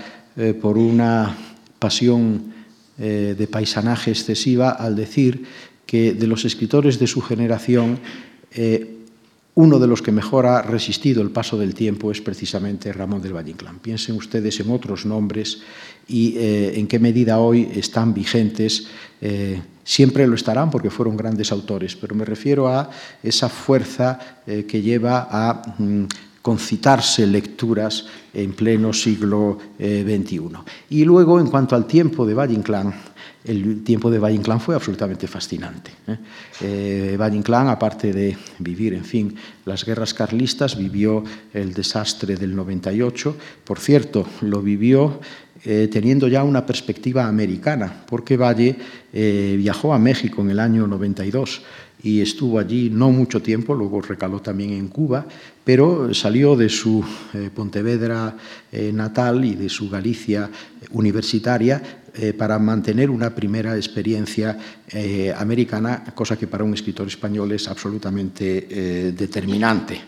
[0.62, 1.34] por una
[1.80, 2.54] pasión
[2.98, 5.46] de paisanaje excesiva al decir
[5.86, 8.00] que de los escritores de su generación
[9.56, 13.34] uno de los que mejor ha resistido el paso del tiempo es precisamente Ramón del
[13.34, 13.80] Valle Inclán.
[13.80, 15.62] Piensen ustedes en otros nombres
[16.10, 18.88] y eh, en qué medida hoy están vigentes.
[19.22, 22.90] Eh, siempre lo estarán porque fueron grandes autores, pero me refiero a
[23.24, 26.04] esa fuerza eh, que lleva a mm,
[26.46, 30.40] concitarse lecturas en pleno siglo XXI.
[30.92, 32.94] Y luego, en cuanto al tiempo de Valle Inclán,
[33.44, 35.90] el tiempo de Valle Inclán fue absolutamente fascinante.
[36.06, 36.18] ¿eh?
[36.62, 42.56] Eh, Valle Inclán, aparte de vivir, en fin, las guerras carlistas, vivió el desastre del
[42.56, 43.36] 98.
[43.64, 45.20] Por cierto, lo vivió
[45.64, 48.78] eh, teniendo ya una perspectiva americana, porque Valle
[49.12, 51.62] viajó a México en el año 92
[52.06, 55.26] y estuvo allí no mucho tiempo, luego recaló también en Cuba,
[55.64, 57.04] pero salió de su
[57.54, 58.38] Pontevedra
[58.94, 60.50] natal y de su Galicia
[60.92, 61.82] universitaria
[62.18, 67.68] eh, para mantener una primera experiencia eh, americana, cosa que para un escritor español es
[67.68, 70.00] absolutamente eh, determinante.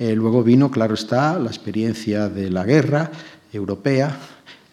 [0.00, 3.12] luego vino, claro está, la experiencia de la guerra
[3.52, 4.18] europea,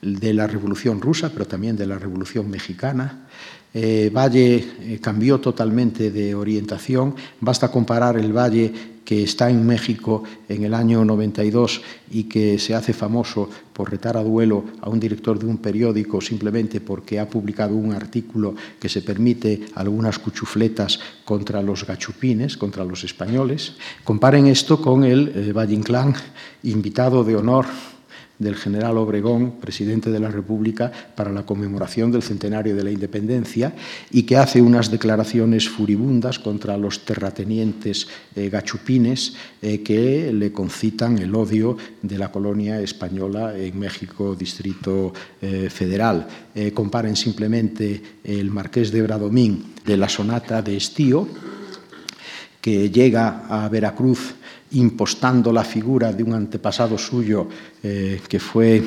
[0.02, 3.28] de la Revolución rusa, pero también de la Revolución mexicana.
[3.74, 7.16] Valle cambió totalmente de orientación.
[7.40, 8.74] Basta comparar el Valle
[9.10, 14.16] que está en México en el año 92 y que se hace famoso por retar
[14.18, 18.88] a duelo a un director de un periódico simplemente porque ha publicado un artículo que
[18.88, 23.74] se permite algunas cuchufletas contra los gachupines, contra los españoles.
[24.04, 26.14] Comparen esto con el eh, Valle Inclán,
[26.62, 27.66] invitado de honor
[28.40, 33.74] del general Obregón, presidente de la República, para la conmemoración del centenario de la independencia
[34.10, 41.20] y que hace unas declaraciones furibundas contra los terratenientes eh, gachupines eh, que le concitan
[41.20, 46.28] el odio de la colonia española en México, Distrito eh, Federal.
[46.74, 51.28] comparen simplemente el marqués de Bradomín de la sonata de Estío,
[52.62, 54.36] que llega a Veracruz
[54.72, 57.48] impostando la figura de un antepasado suyo
[57.82, 58.84] eh, que fue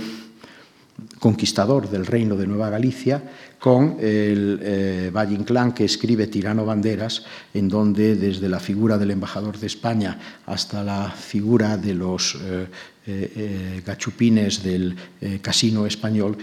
[1.18, 3.22] conquistador del reino de Nueva Galicia,
[3.58, 9.12] con el eh, Valle Inclán que escribe Tirano Banderas, en donde desde la figura del
[9.12, 12.66] embajador de España hasta la figura de los eh,
[13.04, 16.38] eh, eh, gachupines del eh, casino español,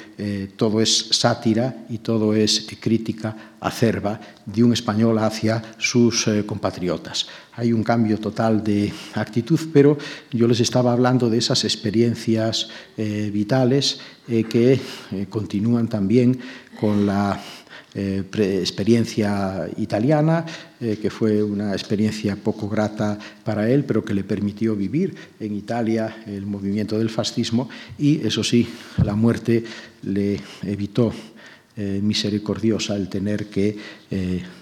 [0.58, 7.28] todo es sátira y todo es crítica acerba de un español hacia sus compatriotas.
[7.54, 9.98] Hay un cambio total de actitud, pero
[10.32, 12.68] yo les estaba hablando de esas experiencias
[12.98, 14.80] vitales que
[15.30, 16.40] continúan también
[16.80, 17.42] con la
[17.96, 18.24] eh,
[18.62, 20.46] experiencia italiana,
[20.80, 25.56] eh, que fue una experiencia poco grata para él, pero que le permitió vivir en
[25.56, 28.68] Italia el movimiento del fascismo y, eso sí,
[29.04, 29.64] la muerte
[30.04, 31.12] le evitó
[31.76, 33.76] eh, misericordiosa el tener que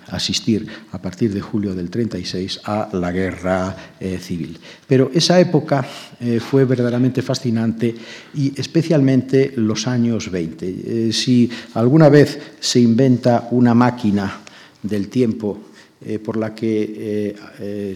[0.09, 4.57] asistir a partir de julio del 36 a la guerra eh, civil.
[4.87, 5.85] Pero esa época
[6.39, 7.93] fue verdaderamente fascinante
[8.33, 11.13] y especialmente los años 20.
[11.13, 14.41] si alguna vez se inventa una máquina
[14.81, 15.59] del tiempo
[16.23, 17.35] por la que,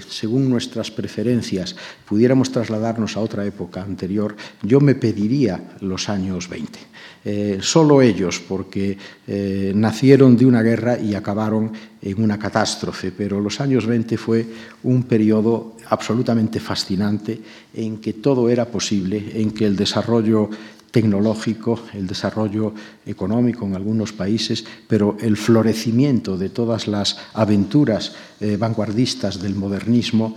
[0.07, 6.90] según nuestras preferencias, pudiéramos trasladarnos a otra época anterior, yo me pediría los años 20.
[7.23, 13.39] Eh, solo ellos, porque eh, nacieron de una guerra y acabaron en una catástrofe, pero
[13.39, 14.45] los años 20 fue
[14.83, 17.39] un periodo absolutamente fascinante
[17.75, 20.49] en que todo era posible, en que el desarrollo
[20.89, 22.73] tecnológico, el desarrollo
[23.05, 30.35] económico en algunos países, pero el florecimiento de todas las aventuras eh, vanguardistas del modernismo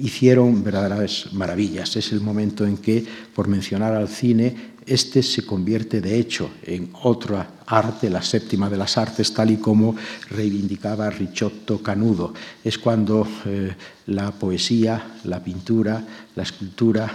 [0.00, 1.94] hicieron verdaderas maravillas.
[1.96, 6.90] Es el momento en que, por mencionar al cine, este se convierte de hecho en
[7.02, 9.94] otra arte, la séptima de las artes, tal y como
[10.30, 12.34] reivindicaba Richotto Canudo.
[12.62, 13.74] Es cuando eh,
[14.06, 17.10] la poesía, la pintura, la escultura,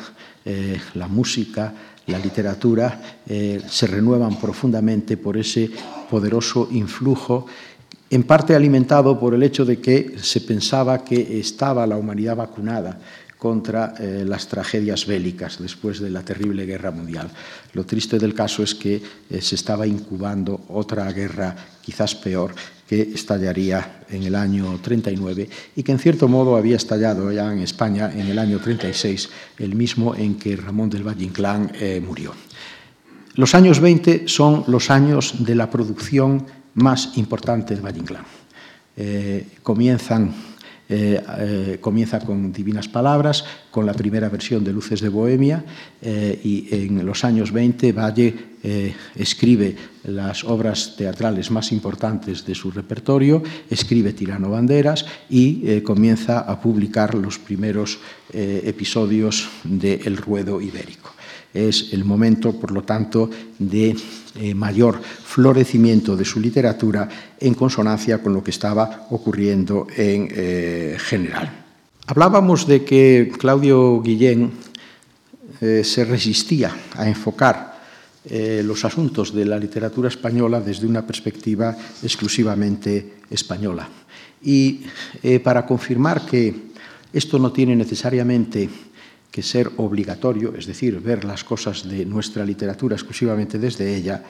[0.45, 1.73] eh, la música,
[2.08, 5.69] la literatura eh, se renuevan profundamente por ese
[6.10, 7.45] poderoso influjo
[8.10, 12.97] en parte alimentado por el hecho de que se pensaba que estaba la humanidad vacunada
[13.38, 17.30] contra eh, las tragedias bélicas después de la terrible guerra mundial.
[17.73, 22.56] Lo triste del caso es que eh, se estaba incubando otra guerra quizás peor
[22.88, 27.60] que estallaría en el año 39 y que en cierto modo había estallado ya en
[27.60, 32.34] España en el año 36, el mismo en que Ramón del Valle Inclán eh, murió.
[33.36, 38.26] Los años 20 son los años de la producción más importante de Valle Inclán.
[39.62, 40.34] comienzan
[40.89, 45.65] Eh, eh, comienza con Divinas Palabras, con la primera versión de Luces de Bohemia,
[46.02, 48.58] eh, y en los años 20 Valle
[49.15, 56.60] escribe las obras teatrales más importantes de su repertorio, escribe Tirano Banderas y comienza a
[56.60, 58.00] publicar los primeros
[58.34, 61.14] episodios de El Ruedo Ibérico.
[61.53, 63.95] Es el momento, por lo tanto, de
[64.39, 67.09] eh, mayor florecimiento de su literatura
[67.39, 71.65] en consonancia con lo que estaba ocurriendo en eh, general.
[72.05, 74.51] Hablábamos de que Claudio Guillén
[75.59, 77.77] eh, se resistía a enfocar
[78.29, 83.88] los asuntos de la literatura española desde una perspectiva exclusivamente española.
[84.43, 84.81] Y
[85.45, 86.53] para confirmar que
[87.13, 88.67] esto no tiene necesariamente
[89.38, 94.23] que ser obligatorio, es decir, ver las cosas de nuestra literatura exclusivamente desde ella,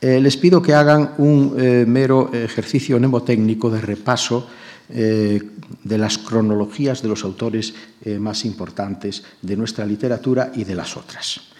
[0.00, 4.48] eh, les pido que hagan un eh, mero ejercicio mnemotécnico de repaso
[4.88, 5.42] eh,
[5.84, 7.74] de las cronologías de los autores
[8.18, 11.52] más importantes de nuestra literatura y de las otras.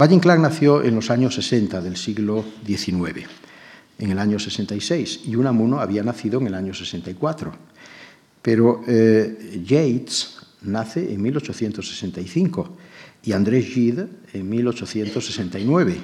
[0.00, 3.28] Valle Inclán nació en los años 60 del siglo XIX,
[3.98, 7.52] en el año 66, y Unamuno había nacido en el año 64.
[8.40, 12.76] Pero Yates nace en 1865
[13.24, 15.96] y Andrés Gide en 1869.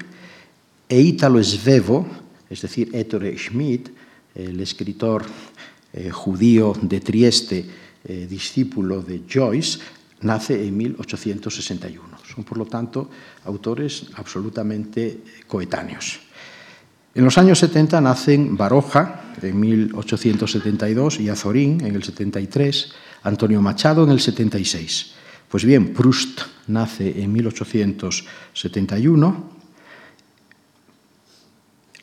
[0.88, 2.06] E Italo Svevo,
[2.48, 3.90] es decir, Ettore Schmidt,
[4.34, 5.24] el escritor
[5.92, 7.64] eh, judío de Trieste,
[8.04, 9.80] eh, discípulo de Joyce,
[10.22, 12.18] nace en 1861.
[12.34, 13.10] Son, por lo tanto,
[13.44, 16.20] autores absolutamente coetáneos.
[17.18, 22.92] En los años 70 nacen Baroja, en 1872, y Azorín, en el 73,
[23.24, 25.14] Antonio Machado en el 76.
[25.48, 29.50] Pues bien, Proust nace en 1871,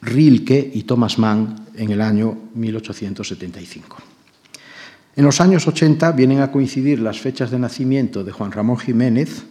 [0.01, 3.97] Rilke y Thomas Mann en el año 1875.
[5.15, 9.45] En los años 80 vienen a coincidir las fechas de nacimiento de Juan Ramón Jiménez,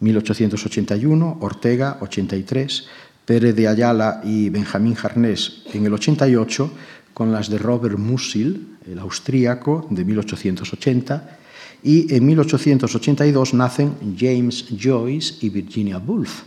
[0.00, 2.88] 1881, Ortega, 83,
[3.24, 6.70] Pérez de Ayala y Benjamín Jarnés en el 88,
[7.14, 11.38] con las de Robert Musil, el austríaco, de 1880,
[11.82, 16.42] y en 1882 nacen James Joyce y Virginia Woolf.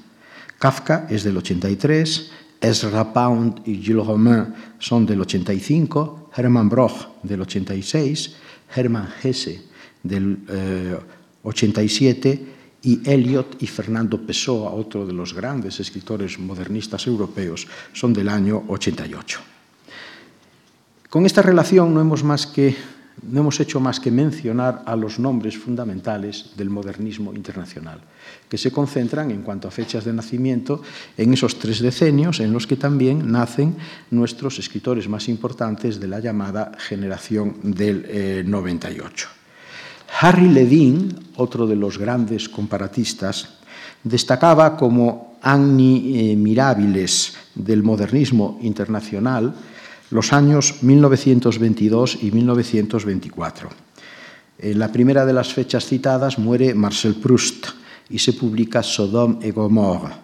[0.59, 7.41] Kafka es del 83, Ezra Pound y Gilles Romain son del 85, Hermann Broch del
[7.41, 8.35] 86,
[8.75, 9.61] Hermann Hesse
[10.03, 10.39] del
[11.43, 12.45] 87 eh,
[12.85, 18.63] y Eliot y Fernando Pessoa, otro de los grandes escritores modernistas europeos, son del año
[18.67, 19.39] 88.
[21.09, 22.75] Con esta relación no hemos, más que,
[23.23, 28.01] no hemos hecho más que mencionar a los nombres fundamentales del modernismo internacional,
[28.47, 30.83] que se concentran en cuanto a fechas de nacimiento
[31.17, 33.77] en esos tres decenios en los que también nacen
[34.11, 39.44] nuestros escritores más importantes de la llamada generación del 98.
[40.19, 43.49] Harry Levin, otro de los grandes comparatistas,
[44.03, 49.53] destacaba como Agni eh, Mirabiles del modernismo internacional
[50.11, 53.69] los años 1922 y 1924.
[54.59, 57.67] En la primera de las fechas citadas muere Marcel Proust
[58.09, 60.17] y se publica Sodome et Gomorra.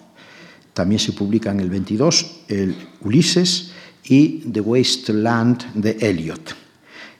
[0.73, 3.71] También se publica en el 22 el Ulises
[4.05, 6.55] y The Waste Land de Eliot.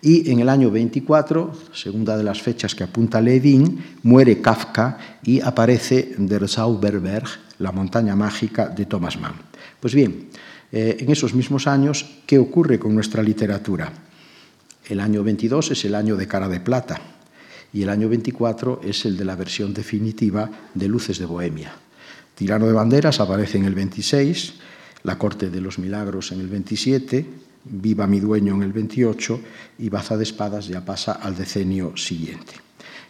[0.02, 5.40] Y en el año 24, segunda de las fechas que apunta Levin, muere Kafka y
[5.42, 7.28] aparece Der Zauberberg,
[7.60, 9.36] la montaña mágica de Thomas Mann.
[9.80, 10.30] Pues bien,
[10.72, 13.94] eh, en esos mismos años, ¿qué ocurre con nuestra literatura?
[14.90, 17.00] El año 22 es el año de Cara de Plata
[17.72, 21.74] y el año 24 es el de la versión definitiva de Luces de Bohemia.
[22.34, 24.56] Tirano de Banderas aparece en el 26,
[25.04, 29.40] La Corte de los Milagros en el 27, Viva mi dueño en el 28
[29.80, 32.54] y Baza de Espadas ya pasa al decenio siguiente.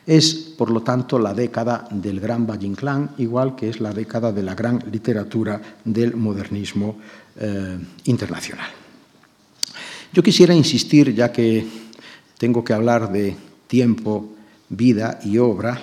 [0.06, 4.32] Es, por lo tanto, la década del gran Valle Inclán, igual que es la década
[4.32, 6.98] de la gran literatura del modernismo
[7.38, 8.70] eh, internacional.
[10.12, 11.66] Yo quisiera insistir, ya que
[12.38, 13.36] tengo que hablar de
[13.68, 14.34] tiempo,
[14.70, 15.80] vida y obra,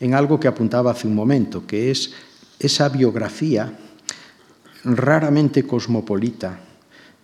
[0.00, 2.12] en algo que apuntaba hace un momento, que es
[2.58, 3.72] esa biografía
[4.84, 6.67] raramente cosmopolita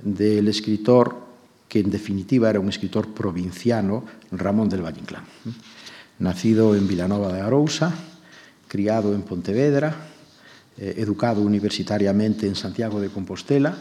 [0.04, 1.24] del escritor
[1.68, 5.24] que en definitiva era un escritor provinciano, Ramón del Valle Inclán
[6.18, 7.92] nacido en Vilanova de Arousa,
[8.68, 9.94] criado en Pontevedra,
[10.78, 13.76] eh, educado universitariamente en Santiago de Compostela,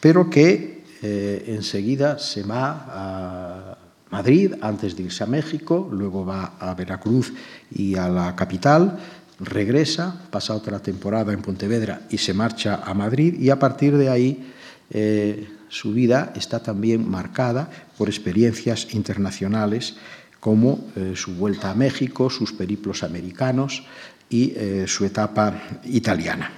[0.00, 3.78] pero que eh, enseguida se va a
[4.10, 7.32] Madrid antes de irse a México, luego va a Veracruz
[7.70, 8.98] y a la capital,
[9.38, 14.08] regresa, pasa otra temporada en Pontevedra y se marcha a Madrid y a partir de
[14.08, 14.52] ahí
[14.90, 19.96] eh, su vida está también marcada por experiencias internacionales
[20.40, 23.82] como eh, su vuelta a México, sus periplos americanos
[24.30, 26.50] y eh, su etapa italiana.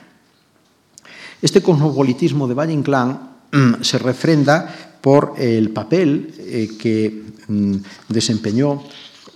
[1.42, 7.76] Este cosmopolitismo de Valle Inclán mm, se refrenda por el papel que mm,
[8.08, 8.84] desempeñó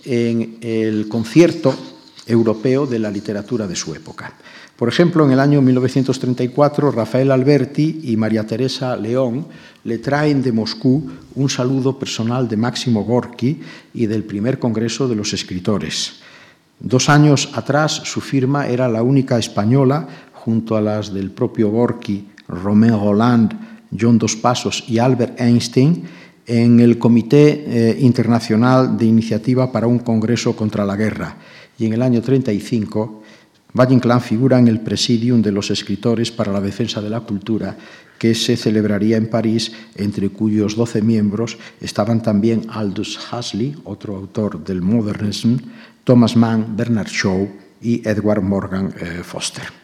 [0.05, 1.94] en el concierto
[2.27, 4.35] europeo de la literatura de su época.
[4.77, 9.47] Por ejemplo, en el año 1934, Rafael Alberti y María Teresa León
[9.85, 13.61] le traen de Moscú un saludo personal de Máximo Gorki
[13.95, 16.21] y del primer Congreso de los Escritores.
[16.81, 22.29] Dos años atrás, su firma era la única española, junto a las del propio Gorki,
[22.49, 23.55] Romain Roland,
[23.99, 26.05] John Dos Pasos y Albert Einstein,
[26.47, 31.37] en el Comité eh, Internacional de Iniciativa para un Congreso contra la Guerra.
[31.79, 33.23] Y en el año 35,
[33.77, 37.77] Valle Inclán figura en el Presidium de los Escritores para la Defensa de la Cultura,
[38.19, 44.63] que se celebraría en París, entre cuyos doce miembros estaban también Aldous Huxley, otro autor
[44.63, 45.57] del Modernism,
[46.05, 47.49] Thomas Mann, Bernard Shaw
[47.83, 49.84] y Edward Morgan eh, Foster.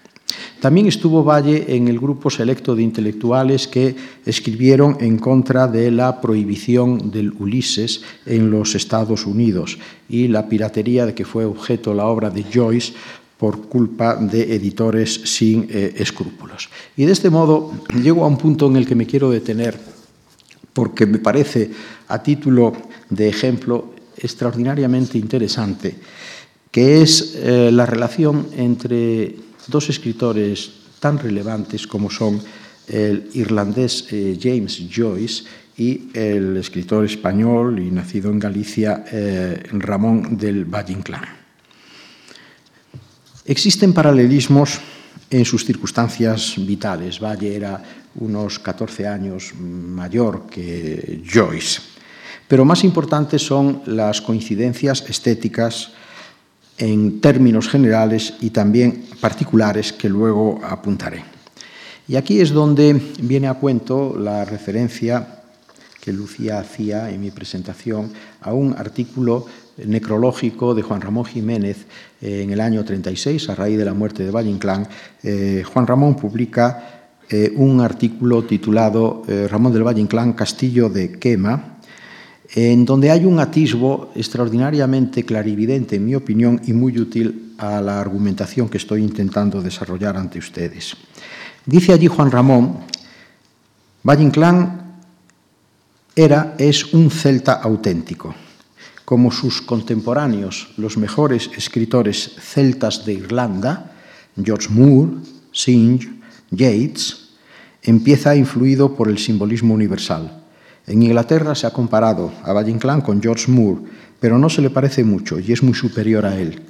[0.61, 6.21] También estuvo Valle en el grupo selecto de intelectuales que escribieron en contra de la
[6.21, 9.79] prohibición del Ulises en los Estados Unidos
[10.09, 12.93] y la piratería de que fue objeto la obra de Joyce
[13.39, 16.69] por culpa de editores sin eh, escrúpulos.
[16.97, 17.73] Y de este modo
[18.03, 19.79] llego a un punto en el que me quiero detener
[20.73, 21.71] porque me parece,
[22.09, 22.73] a título
[23.09, 25.97] de ejemplo, extraordinariamente interesante,
[26.71, 29.35] que es eh, la relación entre
[29.67, 32.41] dos escritores tan relevantes como son
[32.89, 35.45] el irlandés eh, James Joyce
[35.77, 39.05] y el escritor español y nacido en Galicia
[39.73, 41.25] Ramón del Valle Inclán.
[43.47, 44.79] Existen paralelismos
[45.31, 47.19] en sus circunstancias vitales.
[47.19, 47.83] Valle era
[48.17, 51.81] unos 14 años mayor que Joyce.
[52.49, 55.93] Pero más importantes son las coincidencias estéticas
[56.81, 61.23] en términos generales y también particulares que luego apuntaré.
[62.09, 65.43] Y aquí es donde viene a cuento la referencia
[66.01, 68.11] que Lucía hacía en mi presentación
[68.41, 69.47] a un artículo
[69.87, 71.87] necrológico de Juan Ramón Jiménez
[72.21, 74.89] eh, en el año 36, a raíz de la muerte de Valle Inclán,
[75.23, 81.70] eh, Juan Ramón publica eh, un artículo titulado Ramón del Valle Inclán, Castillo de Quema,
[82.55, 88.01] en donde hay un atisbo extraordinariamente clarividente, en mi opinión, y muy útil a la
[88.01, 90.97] argumentación que estoy intentando desarrollar ante ustedes.
[91.65, 92.79] Dice allí Juan Ramón,
[94.03, 94.97] Valle Inclán
[96.17, 98.35] era, es un celta auténtico
[99.11, 103.91] como sus contemporáneos, los mejores escritores celtas de Irlanda,
[104.41, 105.15] George Moore,
[105.51, 106.09] Synge,
[106.53, 107.31] Yates,
[107.83, 110.40] empieza influido por el simbolismo universal.
[110.91, 113.83] En Inglaterra se ha comparado a Valle Inclán con George Moore,
[114.19, 116.65] pero no se le parece mucho y es muy superior a él.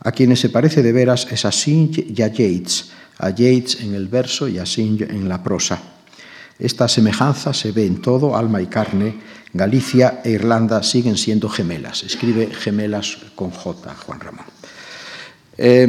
[0.00, 3.94] A quienes se parece de veras es a Synge y a Yates, a Yates en
[3.94, 5.80] el verso y a Synge en la prosa.
[6.58, 9.18] Esta semejanza se ve en todo, alma y carne.
[9.54, 12.02] Galicia e Irlanda siguen siendo gemelas.
[12.02, 14.44] Escribe gemelas con J, Juan Ramón.
[15.56, 15.88] Eh,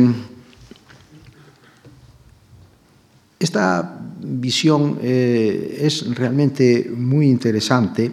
[3.40, 8.12] esta visión eh, es realmente muy interesante,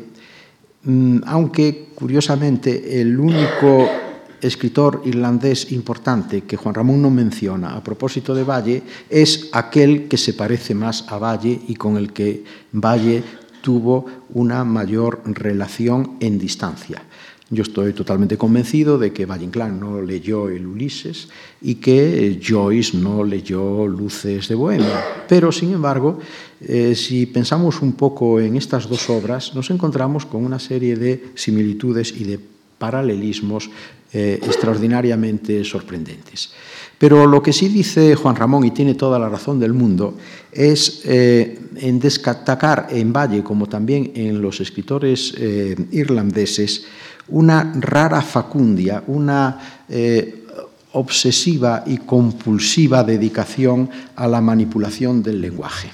[0.85, 3.89] mm, aunque curiosamente el único
[4.43, 10.19] escritor irlandés importante que Juan Ramón no menciona a propósito de Valle es aquel que
[10.19, 12.43] se parece más a Valle y con el que
[12.73, 13.23] Valle
[13.63, 17.03] tuvo una mayor relación en distancia.
[17.53, 21.29] Yo estoy totalmente convencido de que Valle Inclán no leyó el Ulises
[21.61, 25.05] y que Joyce no leyó Luces de Bohemia.
[25.29, 26.19] Pero, sin embargo,
[26.63, 31.27] eh, si pensamos un poco en estas dos obras, nos encontramos con una serie de
[31.35, 32.41] similitudes y de
[32.79, 33.69] paralelismos
[34.15, 36.53] eh, extraordinariamente sorprendentes.
[36.99, 40.17] Pero lo que sí dice Juan Ramón, y tiene toda la razón del mundo,
[40.53, 46.85] es eh, en destacar en Valle, como también en los escritores eh, irlandeses,
[47.29, 49.59] una rara facundia, una
[50.93, 55.89] obsesiva y compulsiva dedicación a la manipulación del lenguaje.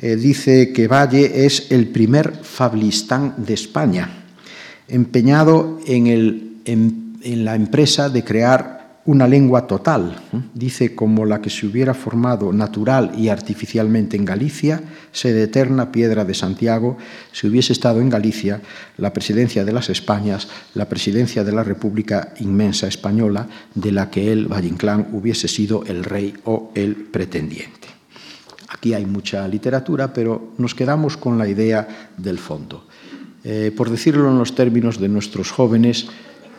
[0.00, 4.10] dice que Valle es el primer fablistán de España,
[4.88, 8.79] empeñado en la empresa de crear
[9.10, 10.14] una lengua total,
[10.54, 14.80] dice como la que se hubiera formado natural y artificialmente en Galicia,
[15.10, 16.96] sede eterna, piedra de Santiago,
[17.32, 18.62] si hubiese estado en Galicia
[18.98, 24.30] la presidencia de las Españas, la presidencia de la República Inmensa Española, de la que
[24.30, 27.88] él, Valle Inclán, hubiese sido el rey o el pretendiente.
[28.68, 32.86] Aquí hay mucha literatura, pero nos quedamos con la idea del fondo.
[33.42, 36.06] Eh, por decirlo en los términos de nuestros jóvenes,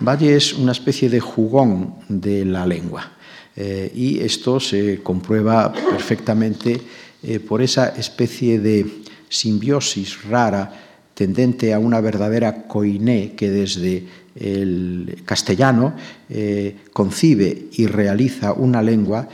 [0.01, 3.11] Valle es una especie de jugón de la lengua.
[3.55, 6.81] Eh, y esto se comprueba perfectamente
[7.21, 10.71] eh, por esa especie de simbiosis rara
[11.13, 15.93] tendente a una verdadera coiné que desde el castellano
[16.29, 19.27] eh, concibe y realiza una lengua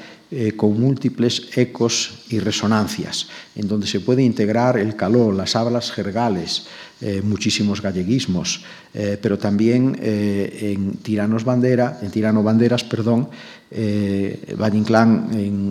[0.57, 6.67] con múltiples ecos y resonancias, en donde se puede integrar el calor, las hablas jergales,
[6.99, 13.29] eh, muchísimos galleguismos, eh, pero también eh, en Tiranos Bandera, en Tirano Banderas, perdón,
[13.69, 14.15] en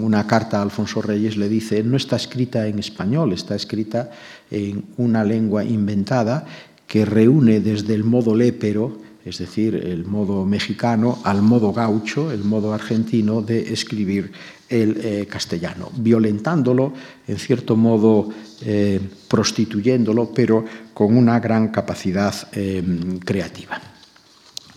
[0.05, 4.12] una carta a Alfonso Reyes le dice no está escrita en español, está escrita
[4.53, 6.47] en una lengua inventada
[6.87, 12.45] que reúne desde el modo lépero es decir, el modo mexicano, al modo gaucho, el
[12.45, 14.31] modo argentino de escribir
[14.68, 16.93] el castellano, violentándolo,
[17.27, 18.29] en cierto modo
[19.29, 20.64] prostituyéndolo, pero
[20.95, 22.83] con una gran capacidad eh,
[23.24, 23.81] creativa.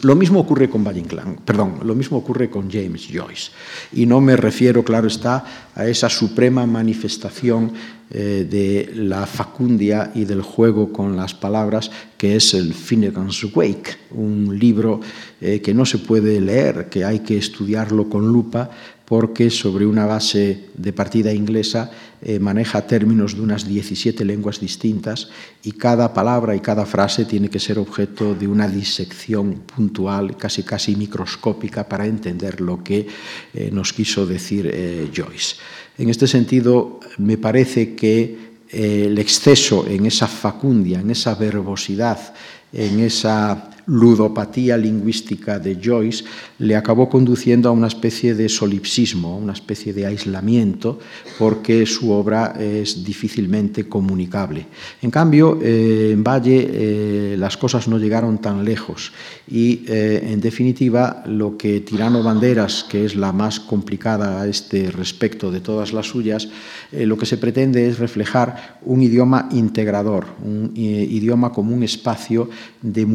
[0.01, 1.03] Lo mismo ocurre con Valle
[1.43, 3.51] perdón, lo mismo ocurre con James Joyce.
[3.91, 5.43] Y no me refiero, claro está,
[5.75, 7.73] a esa suprema manifestación
[8.09, 13.97] eh, de la facundia y del juego con las palabras, que es el Finnegan's Wake,
[14.11, 15.01] un libro
[15.41, 18.71] eh, que no se puede leer, que hay que estudiarlo con lupa,
[19.09, 21.89] porque sobre una base de partida inglesa
[22.21, 25.29] eh, maneja términos de unas 17 lenguas distintas
[25.63, 30.61] y cada palabra y cada frase tiene que ser objeto de una disección puntual, casi
[30.61, 33.07] casi microscópica, para entender lo que
[33.55, 35.55] eh, nos quiso decir eh, Joyce.
[35.97, 42.35] En este sentido, me parece que el exceso en esa facundia, en esa verbosidad,
[42.71, 46.23] en esa ludopatía lingüística de Joyce
[46.59, 50.99] le acabó conduciendo a una especie de solipsismo, una especie de aislamiento,
[51.39, 54.67] porque su obra es difícilmente comunicable.
[55.01, 59.11] En cambio, eh, en Valle eh, las cosas no llegaron tan lejos
[59.47, 64.91] y, eh, en definitiva, lo que Tirano Banderas, que es la más complicada a este
[64.91, 66.47] respecto de todas las suyas,
[66.91, 72.49] lo que se pretende es reflejar un idioma integrador, un idioma como un espacio
[72.81, 73.05] de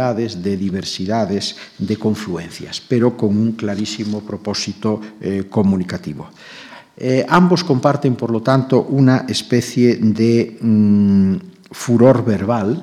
[0.00, 6.28] de diversidades, de confluencias, pero con un clarísimo propósito eh, comunicativo.
[6.96, 11.36] Eh, ambos comparten, por lo tanto, una especie de mm,
[11.70, 12.82] furor verbal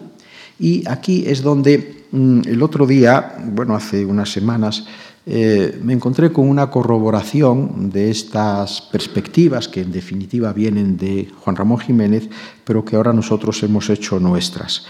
[0.60, 4.86] y aquí es donde mm, el otro día, bueno, hace unas semanas,
[5.30, 11.58] eh, me encontré con una corroboración de estas perspectivas que en definitiva vienen de Juan
[11.58, 12.30] Ramón Jiménez,
[12.64, 14.86] pero que ahora nosotros hemos hecho nuestras.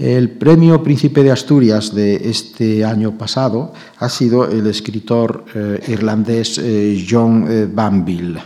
[0.00, 6.56] El premio Príncipe de Asturias de este año pasado ha sido el escritor eh, irlandés
[6.56, 8.40] eh, John eh, Banville.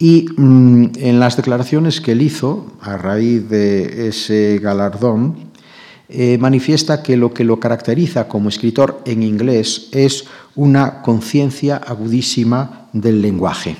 [0.00, 5.52] Y mmm, en las declaraciones que él hizo a raíz de ese galardón,
[6.40, 10.24] manifiesta que lo que lo caracteriza como escritor en inglés es
[10.56, 13.76] una conciencia agudísima del lenguaje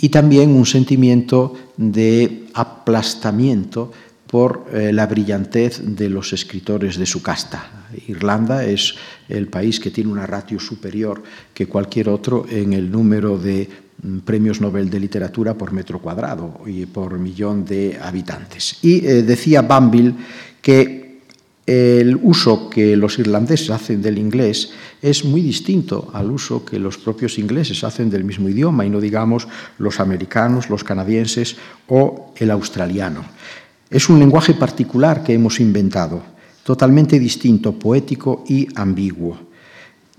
[0.00, 3.92] y también un sentimiento de aplastamiento
[4.28, 7.88] por eh, la brillantez de los escritores de su casta.
[8.06, 8.94] Irlanda es
[9.28, 11.22] el país que tiene una ratio superior
[11.54, 13.68] que cualquier otro en el número de
[14.02, 18.78] mm, premios Nobel de literatura por metro cuadrado y por millón de habitantes.
[18.82, 20.14] Y eh, decía Banville
[20.60, 21.08] que
[21.68, 24.72] el uso que los irlandeses hacen del inglés
[25.02, 29.00] es muy distinto al uso que los propios ingleses hacen del mismo idioma, y no
[29.00, 31.56] digamos los americanos, los canadienses
[31.86, 33.22] o el australiano.
[33.90, 36.22] Es un lenguaje particular que hemos inventado,
[36.62, 39.48] totalmente distinto, poético y ambiguo.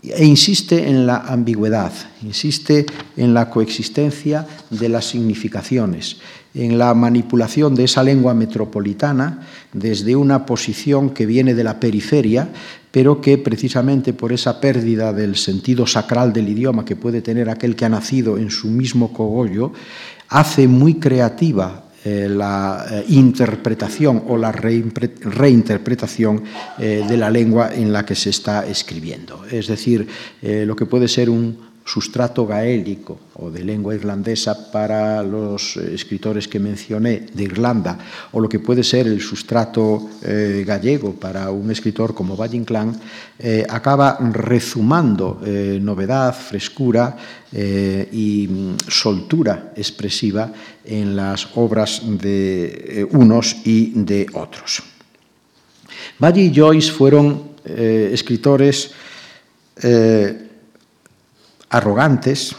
[0.01, 1.91] E insiste en la ambigüedad,
[2.23, 2.85] insiste
[3.17, 6.17] en la coexistencia de las significaciones,
[6.55, 12.49] en la manipulación de esa lengua metropolitana desde una posición que viene de la periferia,
[12.91, 17.75] pero que precisamente por esa pérdida del sentido sacral del idioma que puede tener aquel
[17.75, 19.73] que ha nacido en su mismo cogollo,
[20.29, 26.43] hace muy creativa eh, la eh, interpretación o la reinterpretación
[26.77, 29.43] eh, de la lengua en la que se está escribiendo.
[29.51, 30.07] Es decir,
[30.41, 36.45] lo que puede ser un sustrato gaélico o de lengua irlandesa para los eh, escritores
[36.45, 37.97] que mencioné de Irlanda,
[38.31, 42.93] o lo que puede ser el sustrato eh, gallego para un escritor como Valle Inclán,
[43.39, 45.41] eh, acaba rezumando
[45.81, 47.15] novedad, frescura
[47.51, 50.51] y mm, soltura expresiva
[50.85, 54.83] en las obras de unos y de otros.
[56.19, 58.91] Valle y Joyce fueron escritores
[61.69, 62.55] arrogantes,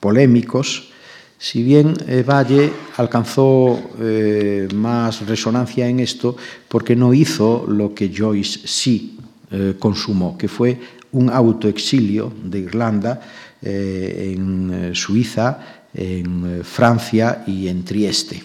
[0.00, 0.90] polémicos,
[1.38, 6.36] si bien eh, Valle alcanzó eh, más resonancia en esto
[6.68, 9.18] porque no hizo lo que Joyce sí
[9.50, 10.80] eh, consumó, que fue
[11.12, 13.20] un autoexilio de Irlanda
[13.62, 18.42] en Suiza, en Francia y en Trieste.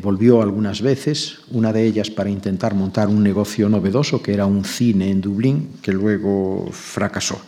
[0.00, 4.64] volvió algunas veces, una de ellas para intentar montar un negocio novedoso, que era un
[4.64, 7.40] cine en Dublín, que luego fracasó.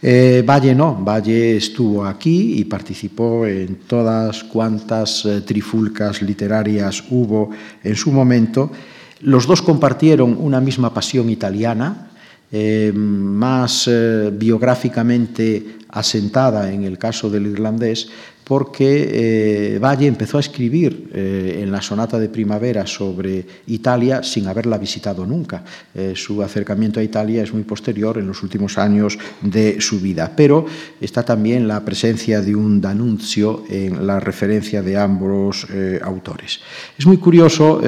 [0.00, 7.50] Valle no, Valle estuvo aquí y participó en todas cuantas trifulcas literarias hubo
[7.82, 8.70] en su momento.
[9.20, 12.08] Los dos compartieron una misma pasión italiana,
[12.52, 18.08] eh, más eh, biográficamente asentada en el caso del irlandés,
[18.48, 24.46] porque eh, Valle empezó a escribir eh, en la sonata de primavera sobre Italia sin
[24.46, 25.62] haberla visitado nunca.
[25.94, 30.32] Eh, su acercamiento a Italia es muy posterior en los últimos años de su vida,
[30.34, 30.64] pero
[30.98, 35.66] está también la presencia de un danuncio en la referencia de ambos
[36.02, 36.60] autores.
[36.96, 37.80] Es muy curioso,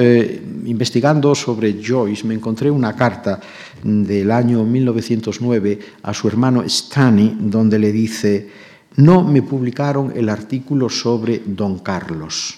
[0.65, 3.39] investigando sobre Joyce, me encontré una carta
[3.83, 8.49] del año 1909 a su hermano Stani, donde le dice,
[8.95, 12.57] no me publicaron el artículo sobre Don Carlos.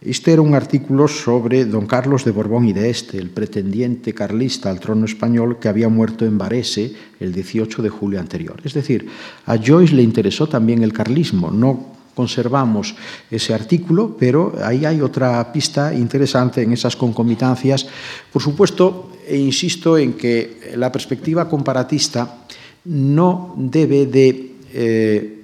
[0.00, 4.70] Este era un artículo sobre Don Carlos de Borbón y de Este, el pretendiente carlista
[4.70, 8.60] al trono español que había muerto en Varese el 18 de julio anterior.
[8.62, 9.08] Es decir,
[9.46, 11.50] a Joyce le interesó también el carlismo.
[11.50, 12.94] No conservamos
[13.28, 17.86] ese artículo, pero ahí hay otra pista interesante en esas concomitancias.
[18.32, 22.46] Por supuesto, e insisto en que la perspectiva comparatista
[22.84, 25.37] no debe de eh,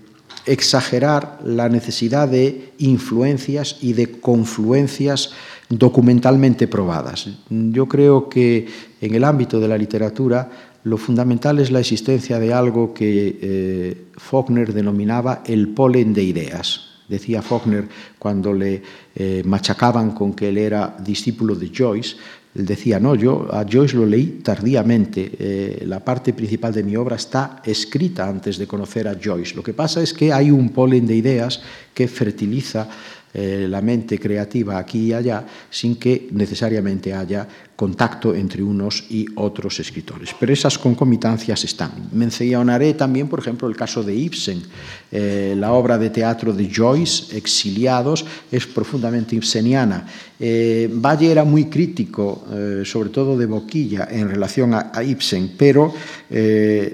[0.46, 5.32] exagerar la necesidad de influencias y de confluencias
[5.68, 7.28] documentalmente probadas.
[7.48, 8.66] Yo creo que
[9.00, 10.50] en el ámbito de la literatura
[10.84, 16.88] lo fundamental es la existencia de algo que eh, Faulkner denominaba el polen de ideas.
[17.08, 17.88] Decía Faulkner
[18.18, 18.82] cuando le
[19.14, 22.16] eh, machacaban con que él era discípulo de Joyce,
[22.54, 26.94] él decía, no, yo a Joyce lo leí tardíamente, eh, la parte principal de mi
[26.94, 29.56] obra está escrita antes de conocer a Joyce.
[29.56, 31.60] Lo que pasa es que hay un polen de ideas
[31.92, 32.88] que fertiliza
[33.36, 39.26] eh, la mente creativa aquí y allá sin que necesariamente haya contacto entre unos y
[39.34, 40.34] otros escritores.
[40.38, 42.08] Pero esas concomitancias están.
[42.12, 44.62] Mencionaré también, por ejemplo, el caso de Ibsen.
[45.10, 50.06] Eh, la obra de teatro de Joyce, Exiliados, es profundamente ibseniana.
[50.38, 52.44] Eh, Valle era muy crítico,
[52.84, 55.94] sobre todo de Boquilla, en relación a, a Ibsen, pero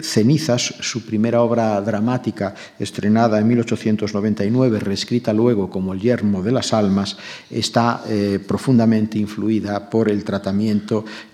[0.03, 6.73] Cenizas, su primera obra dramática, estrenada en 1899, reescrita luego como El yermo de las
[6.73, 7.17] almas
[7.51, 10.70] está eh, profundamente influida por el tratamiento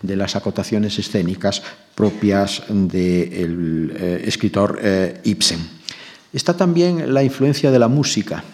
[0.03, 1.63] de las acotaciones escénicas
[1.95, 5.61] propias del eh, escritor eh, Ibsen.
[6.33, 8.45] Está también la influencia de la música.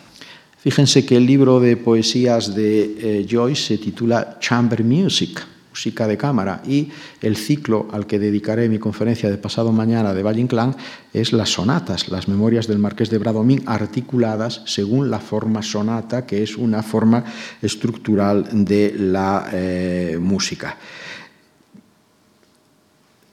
[0.59, 5.43] Fíjense que el libro de poesías de Joyce se titula Chamber Music
[5.83, 6.63] música de cámara.
[6.65, 10.77] Y el ciclo al que dedicaré mi conferencia de pasado mañana de Valle Inclán
[11.13, 16.45] es las sonatas, las memorias del Marqués de Bradomín, articuladas según la forma sonata, que
[16.45, 17.25] es una forma
[17.61, 20.79] estructural de la eh, música.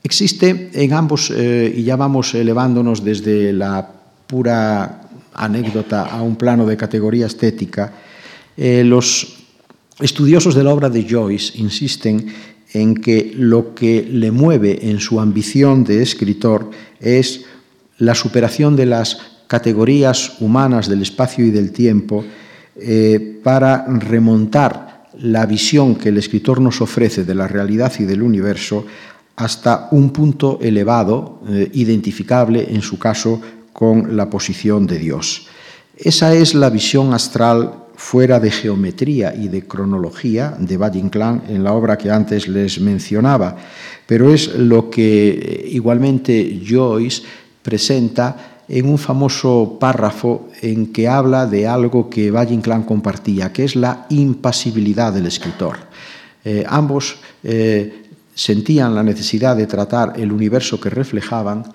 [0.01, 3.87] Existe en ambos, eh, y ya vamos elevándonos desde la
[4.25, 5.01] pura
[5.35, 7.93] anécdota a un plano de categoría estética,
[8.57, 9.38] eh, los
[9.99, 12.25] Estudiosos de la obra de Joyce insisten
[12.71, 16.71] en que lo que le mueve en su ambición de escritor
[17.01, 17.43] es
[17.97, 22.23] la superación de las categorías humanas del espacio y del tiempo
[22.77, 28.21] eh, para remontar la visión que el escritor nos ofrece de la realidad y del
[28.21, 28.85] universo
[29.35, 33.41] hasta un punto elevado, eh, identificable en su caso
[33.73, 35.47] con la posición de Dios.
[35.97, 41.65] Esa es la visión astral fuera de geometría y de cronología de Valle Inclán en
[41.65, 43.57] la obra que antes les mencionaba,
[44.07, 47.23] pero es lo que eh, igualmente Joyce
[47.61, 53.65] presenta en un famoso párrafo en que habla de algo que Valle Inclán compartía, que
[53.65, 55.75] es la impasibilidad del escritor.
[56.45, 61.65] Eh, ambos eh, sentían la necesidad de tratar el universo que reflejaban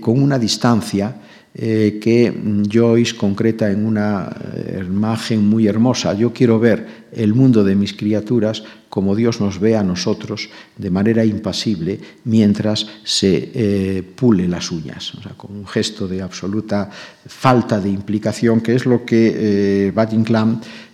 [0.00, 1.16] con una distancia
[1.54, 2.32] eh, que
[2.70, 6.14] Joyce concreta en una eh, imagen muy hermosa.
[6.14, 10.90] Yo quiero ver el mundo de mis criaturas como Dios nos ve a nosotros de
[10.90, 16.90] manera impasible mientras se eh, pule las uñas, o sea, con un gesto de absoluta
[17.26, 19.92] falta de implicación, que es lo que eh,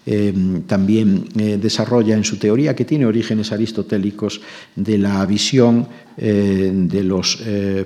[0.06, 1.24] Valle también
[1.60, 4.40] desarrolla en su teoría, que tiene orígenes aristotélicos,
[4.76, 7.42] de la visión de los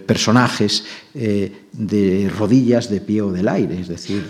[0.06, 3.80] personajes de rodillas, de pie o del aire.
[3.80, 4.22] Es decir,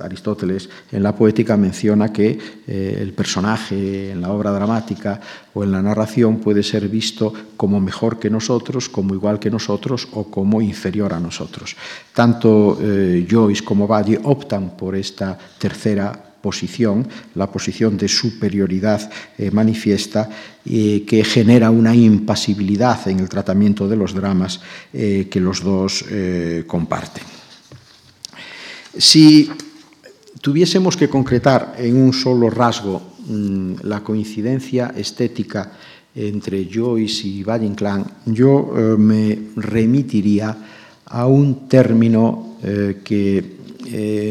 [0.00, 5.20] Aristóteles en la poética menciona que el personaje en la obra dramática
[5.54, 10.06] o en la narración puede ser visto como mejor que nosotros, como igual que nosotros
[10.12, 11.74] o como inferior a nosotros.
[12.14, 19.50] Tanto eh, Joyce como Valle optan por esta tercera posición, la posición de superioridad eh,
[19.50, 20.28] manifiesta,
[20.64, 24.60] eh, que genera una impasibilidad en el tratamiento de los dramas
[24.92, 26.04] eh, que los dos
[26.66, 27.24] comparten.
[28.96, 29.50] Si
[30.40, 35.72] tuviésemos que concretar en un solo rasgo mmm, la coincidencia estética
[36.14, 37.70] entre Joyce y Valle
[38.26, 40.56] yo me remitiría
[41.06, 42.56] a un término
[43.04, 43.57] que
[43.92, 44.30] eh,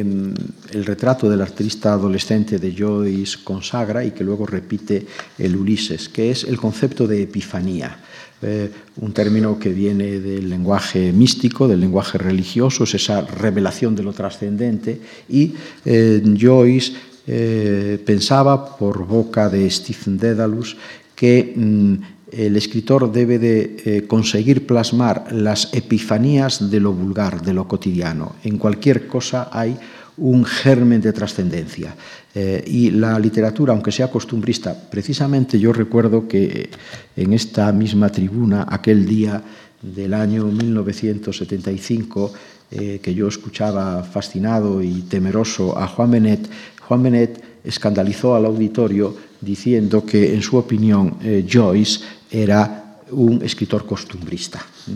[0.72, 5.06] el retrato del artista adolescente de Joyce consagra y que luego repite
[5.38, 7.98] el Ulises, que es el concepto de epifanía.
[8.40, 8.70] Eh,
[9.02, 14.14] un término que viene del lenguaje místico, del lenguaje religioso, es esa revelación de lo
[14.14, 15.54] trascendente, y
[15.84, 16.94] eh, Joyce
[17.26, 20.78] eh, pensaba, por boca de Stephen Dedalus,
[21.16, 21.96] que mm,
[22.32, 28.36] el escritor debe de eh, conseguir plasmar las epifanías de lo vulgar, de lo cotidiano.
[28.44, 29.78] En cualquier cosa hay
[30.18, 31.96] un germen de trascendencia.
[32.34, 36.70] Eh, y la literatura, aunque sea costumbrista, precisamente yo recuerdo que
[37.16, 39.42] en esta misma tribuna, aquel día
[39.82, 42.34] del año 1975,
[42.72, 46.50] eh, que yo escuchaba fascinado y temeroso a Juan Benet,
[46.88, 53.86] Juan Benet escandalizó al auditorio diciendo que, en su opinión, eh, Joyce era un escritor
[53.86, 54.60] costumbrista.
[54.60, 54.92] ¿eh?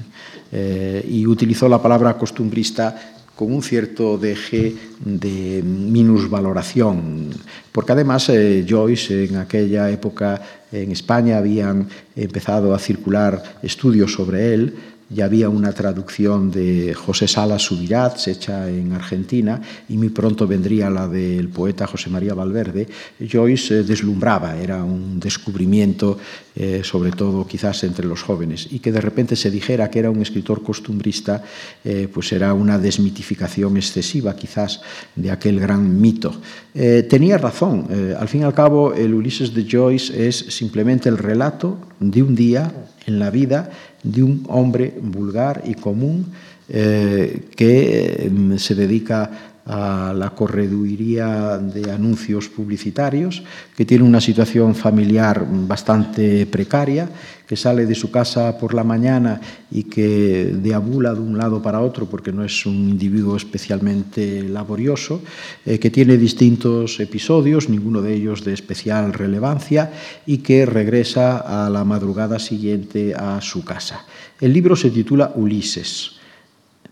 [0.51, 7.29] eh, y utilizó la palabra costumbrista con un cierto deje de minusvaloración,
[7.71, 14.53] porque además eh, Joyce en aquella época en España habían empezado a circular estudios sobre
[14.53, 14.75] él,
[15.13, 20.89] ya había una traducción de José Salas Subirats hecha en Argentina y muy pronto vendría
[20.89, 22.87] la del poeta José María Valverde.
[23.19, 26.17] Joyce eh, deslumbraba, era un descubrimiento
[26.55, 30.09] eh, sobre todo quizás entre los jóvenes y que de repente se dijera que era
[30.09, 31.43] un escritor costumbrista,
[31.83, 34.81] eh, pues era una desmitificación excesiva quizás
[35.15, 36.39] de aquel gran mito.
[36.73, 37.87] Tenía razón,
[38.17, 42.33] al fin y al cabo el Ulises de Joyce es simplemente el relato de un
[42.33, 42.71] día
[43.05, 43.71] en la vida
[44.03, 46.27] de un hombre vulgar y común
[46.69, 53.43] eh, que eh, se dedica a la correduiría de anuncios publicitarios,
[53.75, 57.09] que tiene una situación familiar bastante precaria,
[57.51, 61.81] que sale de su casa por la mañana y que deambula de un lado para
[61.81, 65.21] otro porque no es un individuo especialmente laborioso,
[65.65, 69.91] eh, que tiene distintos episodios, ninguno de ellos de especial relevancia,
[70.25, 74.05] y que regresa a la madrugada siguiente a su casa.
[74.39, 76.20] El libro se titula Ulises.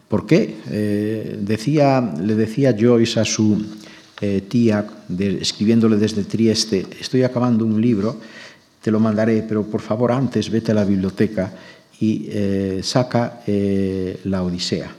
[0.09, 0.57] ¿Por qué?
[0.71, 3.63] Eh, decía, le decía Joyce a su
[4.19, 8.17] eh, tía, escribiéndole desde Trieste, estoy acabando un libro,
[8.81, 11.53] te lo mandaré, pero por favor antes vete a la biblioteca
[11.99, 13.41] y eh, saca
[14.23, 14.89] la Odisea,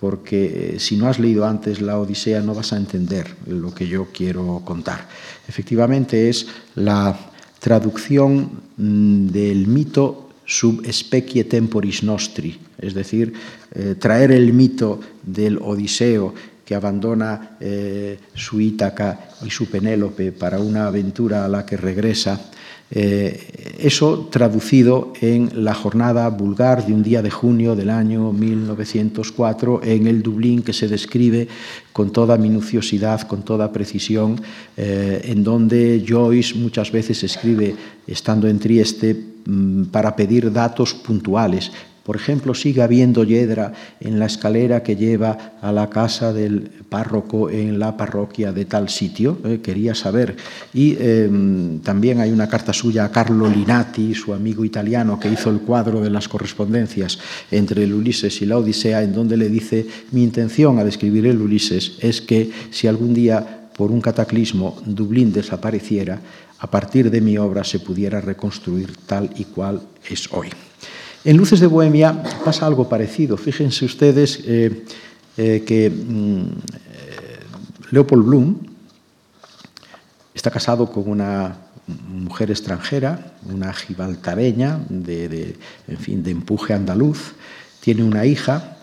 [0.00, 4.08] porque si no has leído antes la Odisea no vas a entender lo que yo
[4.12, 5.06] quiero contar.
[5.46, 7.16] Efectivamente es la
[7.60, 13.34] traducción mm, del mito sub specie temporis nostri, es decir,
[13.70, 16.32] eh, traer el mito del Odiseo
[16.64, 22.40] que abandona eh, su Ítaca y su Penélope para una aventura a la que regresa,
[22.90, 29.82] eh, eso traducido en la jornada vulgar de un día de junio del año 1904
[29.84, 31.48] en el Dublín que se describe
[31.92, 34.40] con toda minuciosidad, con toda precisión,
[34.76, 37.74] eh, en donde Joyce muchas veces escribe,
[38.06, 39.14] estando en Trieste,
[39.44, 41.70] mm, para pedir datos puntuales,
[42.08, 47.50] por ejemplo, sigue habiendo hiedra en la escalera que lleva a la casa del párroco
[47.50, 49.36] en la parroquia de tal sitio.
[49.44, 50.34] Eh, quería saber.
[50.72, 51.28] Y eh,
[51.84, 56.00] también hay una carta suya a Carlo Linati, su amigo italiano, que hizo el cuadro
[56.00, 57.18] de las correspondencias
[57.50, 61.42] entre el Ulises y la Odisea, en donde le dice, mi intención al escribir el
[61.42, 66.18] Ulises es que si algún día por un cataclismo Dublín desapareciera,
[66.58, 70.48] a partir de mi obra se pudiera reconstruir tal y cual es hoy.
[71.28, 73.36] En Luces de Bohemia pasa algo parecido.
[73.36, 74.82] Fíjense ustedes eh,
[75.36, 77.40] eh, que mm, eh,
[77.90, 78.56] Leopold Bloom
[80.32, 81.54] está casado con una
[81.86, 85.54] mujer extranjera, una gibaltareña de,
[85.86, 87.34] en fin, de empuje andaluz,
[87.80, 88.78] tiene una hija,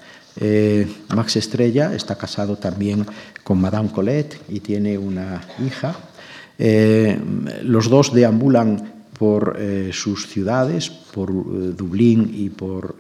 [1.16, 3.08] Max Estrella está casado también
[3.44, 5.96] con Madame Colette y tiene una hija.
[7.64, 9.58] los dos deambulan por
[9.92, 11.32] sus ciudades, por
[11.76, 12.96] Dublín y por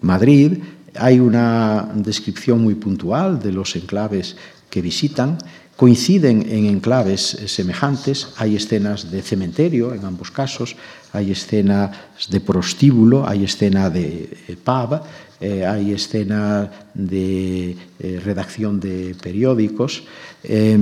[0.00, 0.58] Madrid.
[0.94, 4.36] Hay una descripción muy puntual de los enclaves
[4.68, 5.38] que visitan
[5.76, 8.28] coinciden en enclaves semejantes.
[8.36, 10.76] Hay escenas de cementerio en ambos casos,
[11.12, 11.90] hay escenas
[12.30, 15.00] de prostíbulo, hay escena de eh, pub,
[15.40, 20.04] eh, hay escena de eh, redacción de periódicos.
[20.44, 20.78] Eh,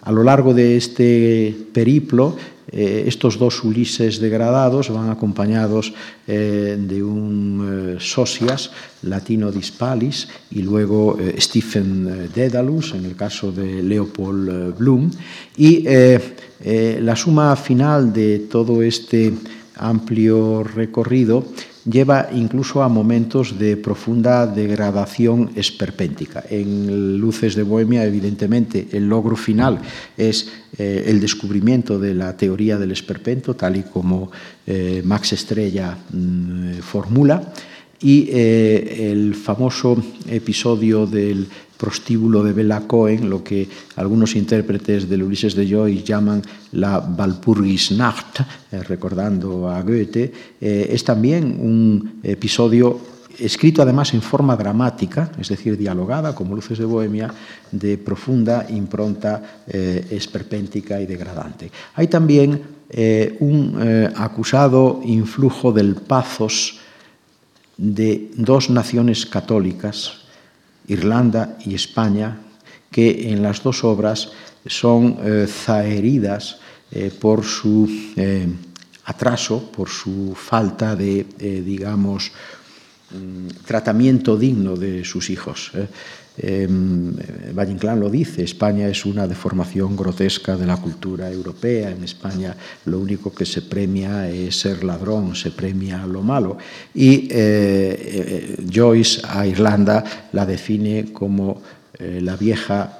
[0.00, 2.34] a lo largo de este periplo,
[2.72, 5.92] eh, estos dos Ulises degradados van acompañados
[6.26, 8.70] eh, de un socias
[9.02, 15.10] latino dispalis y luego Stephen Dedalus, en el caso de Leopold Bloom.
[15.56, 15.84] Y
[16.64, 19.32] la suma final de todo este
[19.76, 21.44] amplio recorrido
[21.84, 26.44] lleva incluso a momentos de profunda degradación esperpéntica.
[26.48, 29.80] En Luces de Bohemia, evidentemente, el logro final
[30.16, 30.48] es
[30.78, 34.30] eh, el descubrimiento de la teoría del esperpento, tal y como
[34.66, 37.52] eh, Max Estrella mm, formula,
[38.00, 39.96] y eh, el famoso
[40.28, 41.46] episodio del
[41.82, 43.66] prostíbulo de Bella Cohen, lo que
[43.96, 46.40] algunos intérpretes del Ulises de Joyce llaman
[46.78, 48.38] la Walpurgisnacht,
[48.70, 50.30] eh, recordando a Goethe,
[50.60, 53.00] eh, es también un episodio
[53.38, 57.32] escrito además en forma dramática, es decir, dialogada, como Luces de Bohemia,
[57.70, 61.70] de profunda impronta eh, esperpéntica y degradante.
[61.94, 66.78] Hay también eh, un eh, acusado influjo del pazos
[67.76, 70.21] de dos naciones católicas,
[70.88, 72.38] Irlanda y España,
[72.90, 74.30] que en las dos obras
[74.66, 76.58] son eh, zaheridas
[76.90, 78.46] eh, por su eh,
[79.04, 81.24] atraso, por su falta de,
[81.64, 82.30] digamos,
[83.66, 85.70] tratamiento digno de sus hijos.
[85.74, 85.86] Eh.
[86.38, 86.66] Eh,
[87.54, 91.90] Valle Inclán lo dice, España es una deformación grotesca de la cultura europea.
[91.90, 92.56] En España
[92.86, 96.56] lo único que se premia es ser ladrón, se premia lo malo.
[96.94, 101.60] Y eh, eh, Joyce a Irlanda la define como
[101.98, 102.98] eh, la vieja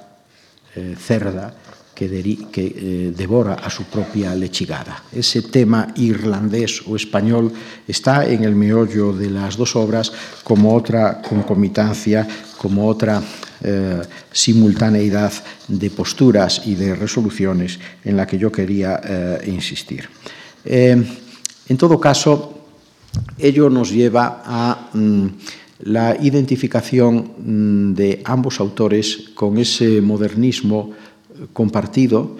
[0.97, 1.53] cerda
[1.93, 5.03] que, eh, devora a su propia lechigada.
[5.11, 7.51] Ese tema irlandés o español
[7.87, 10.11] está en el meollo de las dos obras
[10.43, 12.27] como otra concomitancia,
[12.57, 13.21] como otra
[13.61, 15.31] eh, simultaneidad
[15.67, 20.09] de posturas y de resoluciones en la que yo quería eh, insistir.
[20.65, 22.53] En todo caso,
[23.37, 25.27] ello nos lleva a mm,
[25.85, 30.91] la identificación mm, de ambos autores con ese modernismo
[31.51, 32.37] compartido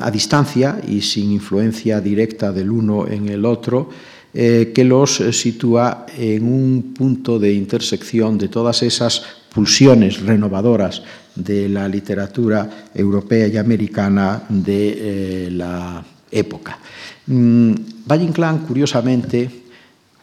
[0.00, 3.88] a distancia y sin influencia directa del uno en el otro,
[4.34, 9.22] eh, que los sitúa en un punto de intersección de todas esas
[9.54, 11.02] pulsiones renovadoras
[11.34, 16.78] de la literatura europea y americana de eh, la época.
[17.26, 17.72] Mm,
[18.06, 19.48] Valle Inclán, curiosamente,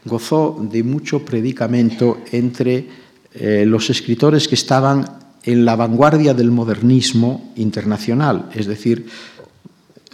[0.05, 2.85] gozó de mucho predicamento entre
[3.33, 9.07] eh, los escritores que estaban en la vanguardia del modernismo internacional, es decir,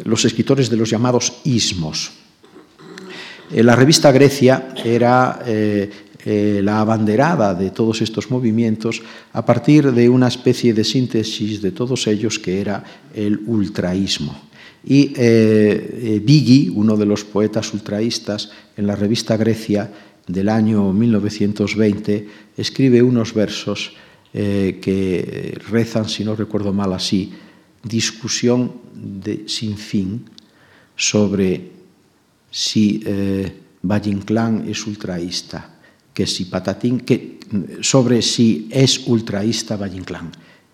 [0.03, 2.11] los escritores de los llamados ismos.
[3.51, 5.89] Eh, la revista Grecia era eh,
[6.25, 9.01] eh, la abanderada de todos estos movimientos
[9.31, 12.83] a partir de una especie de síntesis de todos ellos que era
[13.15, 14.35] el ultraísmo.
[14.83, 19.89] Y eh, uno de los poetas ultraístas, en la revista Grecia
[20.27, 23.93] del año 1920, escribe unos versos
[24.39, 27.33] eh, que rezan, si no recuerdo mal así,
[27.81, 30.29] discusión de, sin fin
[30.95, 31.71] sobre
[32.51, 33.51] si eh,
[34.67, 35.79] es ultraísta,
[36.13, 37.39] que si Patatín, que,
[37.81, 40.05] sobre si es ultraísta Valle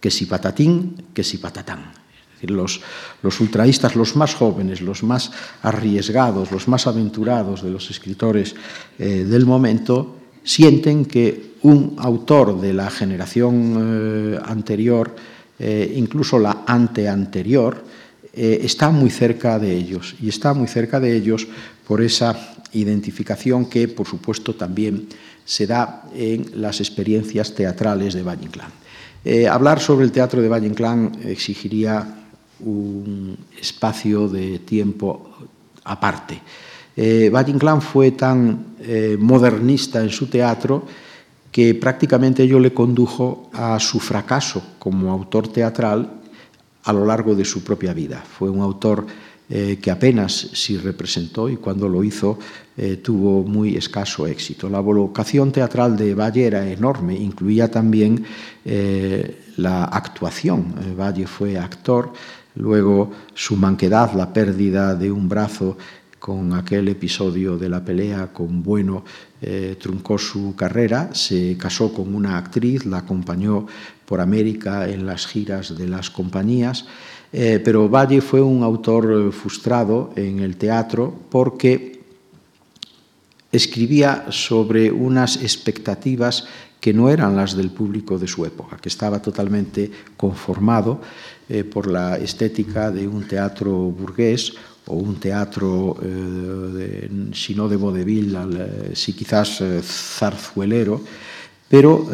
[0.02, 1.94] que si Patatín, que si Patatán.
[2.42, 2.82] Los,
[3.22, 8.56] los ultraístas, los más jóvenes, los más arriesgados, los más aventurados de los escritores
[9.00, 15.16] eh, del momento, sienten que un autor de la generación eh, anterior,
[15.60, 17.84] eh, incluso la anteanterior,
[18.34, 21.48] eh, está muy cerca de ellos y está muy cerca de ellos
[21.88, 22.36] por esa
[22.74, 25.08] identificación que, por supuesto, también
[25.46, 28.72] se da en las experiencias teatrales de Valle Inclán.
[29.50, 32.06] Hablar sobre el teatro de Valle Inclán exigiría
[32.60, 35.30] un espacio de tiempo
[35.86, 36.42] aparte.
[36.96, 38.76] Eh, Valle Inclán fue tan
[39.20, 40.84] modernista en su teatro
[41.54, 46.20] que prácticamente ello le condujo a su fracaso como autor teatral
[46.84, 48.24] a lo largo de su propia vida.
[48.26, 49.06] Fue un autor
[49.50, 52.40] eh, que apenas si representó y cuando lo hizo
[52.76, 54.68] eh, tuvo muy escaso éxito.
[54.68, 58.26] La vocación teatral de Valle era enorme, incluía también
[58.66, 60.74] eh, la actuación.
[60.98, 62.14] Valle fue actor,
[62.56, 65.78] luego su manquedad, la pérdida de un brazo
[66.24, 69.04] con aquel episodio de la pelea con Bueno,
[69.46, 73.68] eh, truncó su carrera, se casó con una actriz, la acompañó
[74.06, 76.86] por América en las giras de las compañías,
[77.34, 82.00] eh, pero Valle fue un autor frustrado en el teatro porque
[83.52, 86.48] escribía sobre unas expectativas
[86.80, 91.00] que no eran las del público de su época, que estaba totalmente conformado
[91.48, 94.54] eh, por la estética de un teatro burgués
[94.88, 101.02] o un teatro, eh, si no de vodevil, eh, si quizás eh, zarzuelero,
[101.70, 102.06] pero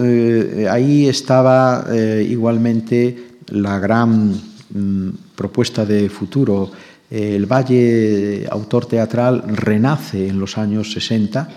[0.72, 1.86] ahí estaba
[2.24, 6.72] igualmente la gran mm, propuesta de futuro.
[7.12, 11.50] el Valle, autor teatral, renace en los años 60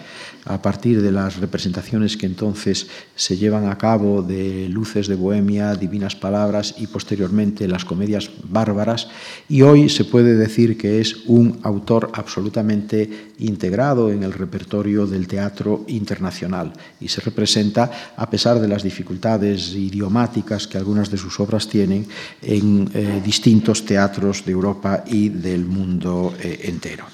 [0.44, 5.74] a partir de las representaciones que entonces se llevan a cabo de Luces de Bohemia,
[5.74, 9.08] Divinas Palabras y posteriormente las comedias bárbaras,
[9.48, 15.28] y hoy se puede decir que es un autor absolutamente integrado en el repertorio del
[15.28, 21.38] teatro internacional y se representa, a pesar de las dificultades idiomáticas que algunas de sus
[21.40, 22.06] obras tienen,
[22.40, 27.04] en eh, distintos teatros de Europa y del mundo eh, entero.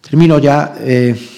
[0.00, 0.76] Termino ya.
[0.80, 1.35] Eh,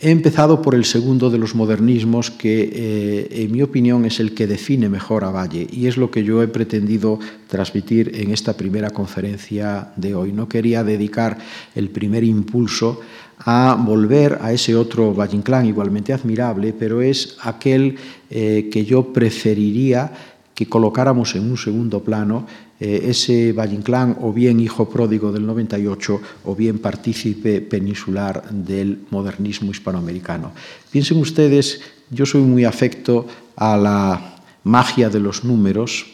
[0.00, 4.32] He empezado por el segundo de los modernismos que, eh, en mi opinión, es el
[4.32, 7.18] que define mejor a Valle y es lo que yo he pretendido
[7.48, 10.32] transmitir en esta primera conferencia de hoy.
[10.32, 11.38] No quería dedicar
[11.74, 13.00] el primer impulso
[13.38, 17.96] a volver a ese otro Valle Inclán igualmente admirable, pero es aquel
[18.30, 20.12] eh, que yo preferiría
[20.54, 22.46] que colocáramos en un segundo plano
[22.80, 29.00] eh, ese Valle Inclán o bien hijo pródigo del 98 o bien partícipe peninsular del
[29.10, 30.52] modernismo hispanoamericano.
[30.90, 33.26] Piensen ustedes, yo soy muy afecto
[33.56, 36.06] a la magia de los números,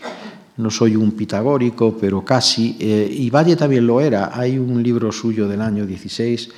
[0.57, 4.31] no soy un pitagórico, pero casi, eh, y Valle también lo era.
[4.33, 6.49] Hay un libro suyo del año 16,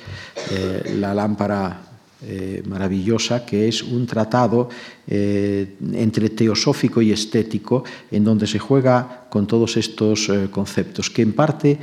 [0.51, 1.86] eh, La lámpara
[2.23, 4.69] eh, maravillosa, que es un tratado
[5.07, 11.21] eh, entre teosófico y estético, en donde se juega con todos estos eh, conceptos, que
[11.21, 11.77] en parte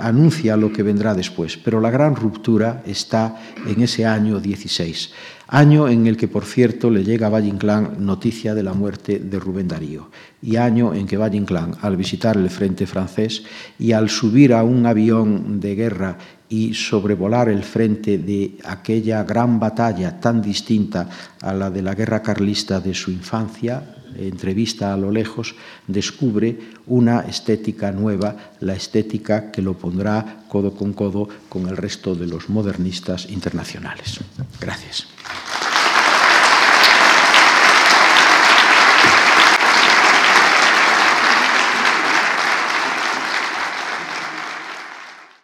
[0.00, 5.12] anuncia lo que vendrá después, pero la gran ruptura está en ese año 16,
[5.48, 9.18] año en el que, por cierto, le llega a Valle Inclán noticia de la muerte
[9.18, 10.10] de Rubén Darío,
[10.40, 13.42] y año en que Valle Inclán, al visitar el frente francés
[13.78, 16.18] y al subir a un avión de guerra
[16.48, 21.08] y sobrevolar el frente de aquella gran batalla tan distinta
[21.40, 25.54] a la de la guerra carlista de su infancia, entrevista a lo lejos,
[25.86, 32.14] descubre una estética nueva, la estética que lo pondrá codo con codo con el resto
[32.14, 34.20] de los modernistas internacionales.
[34.60, 35.06] Gracias.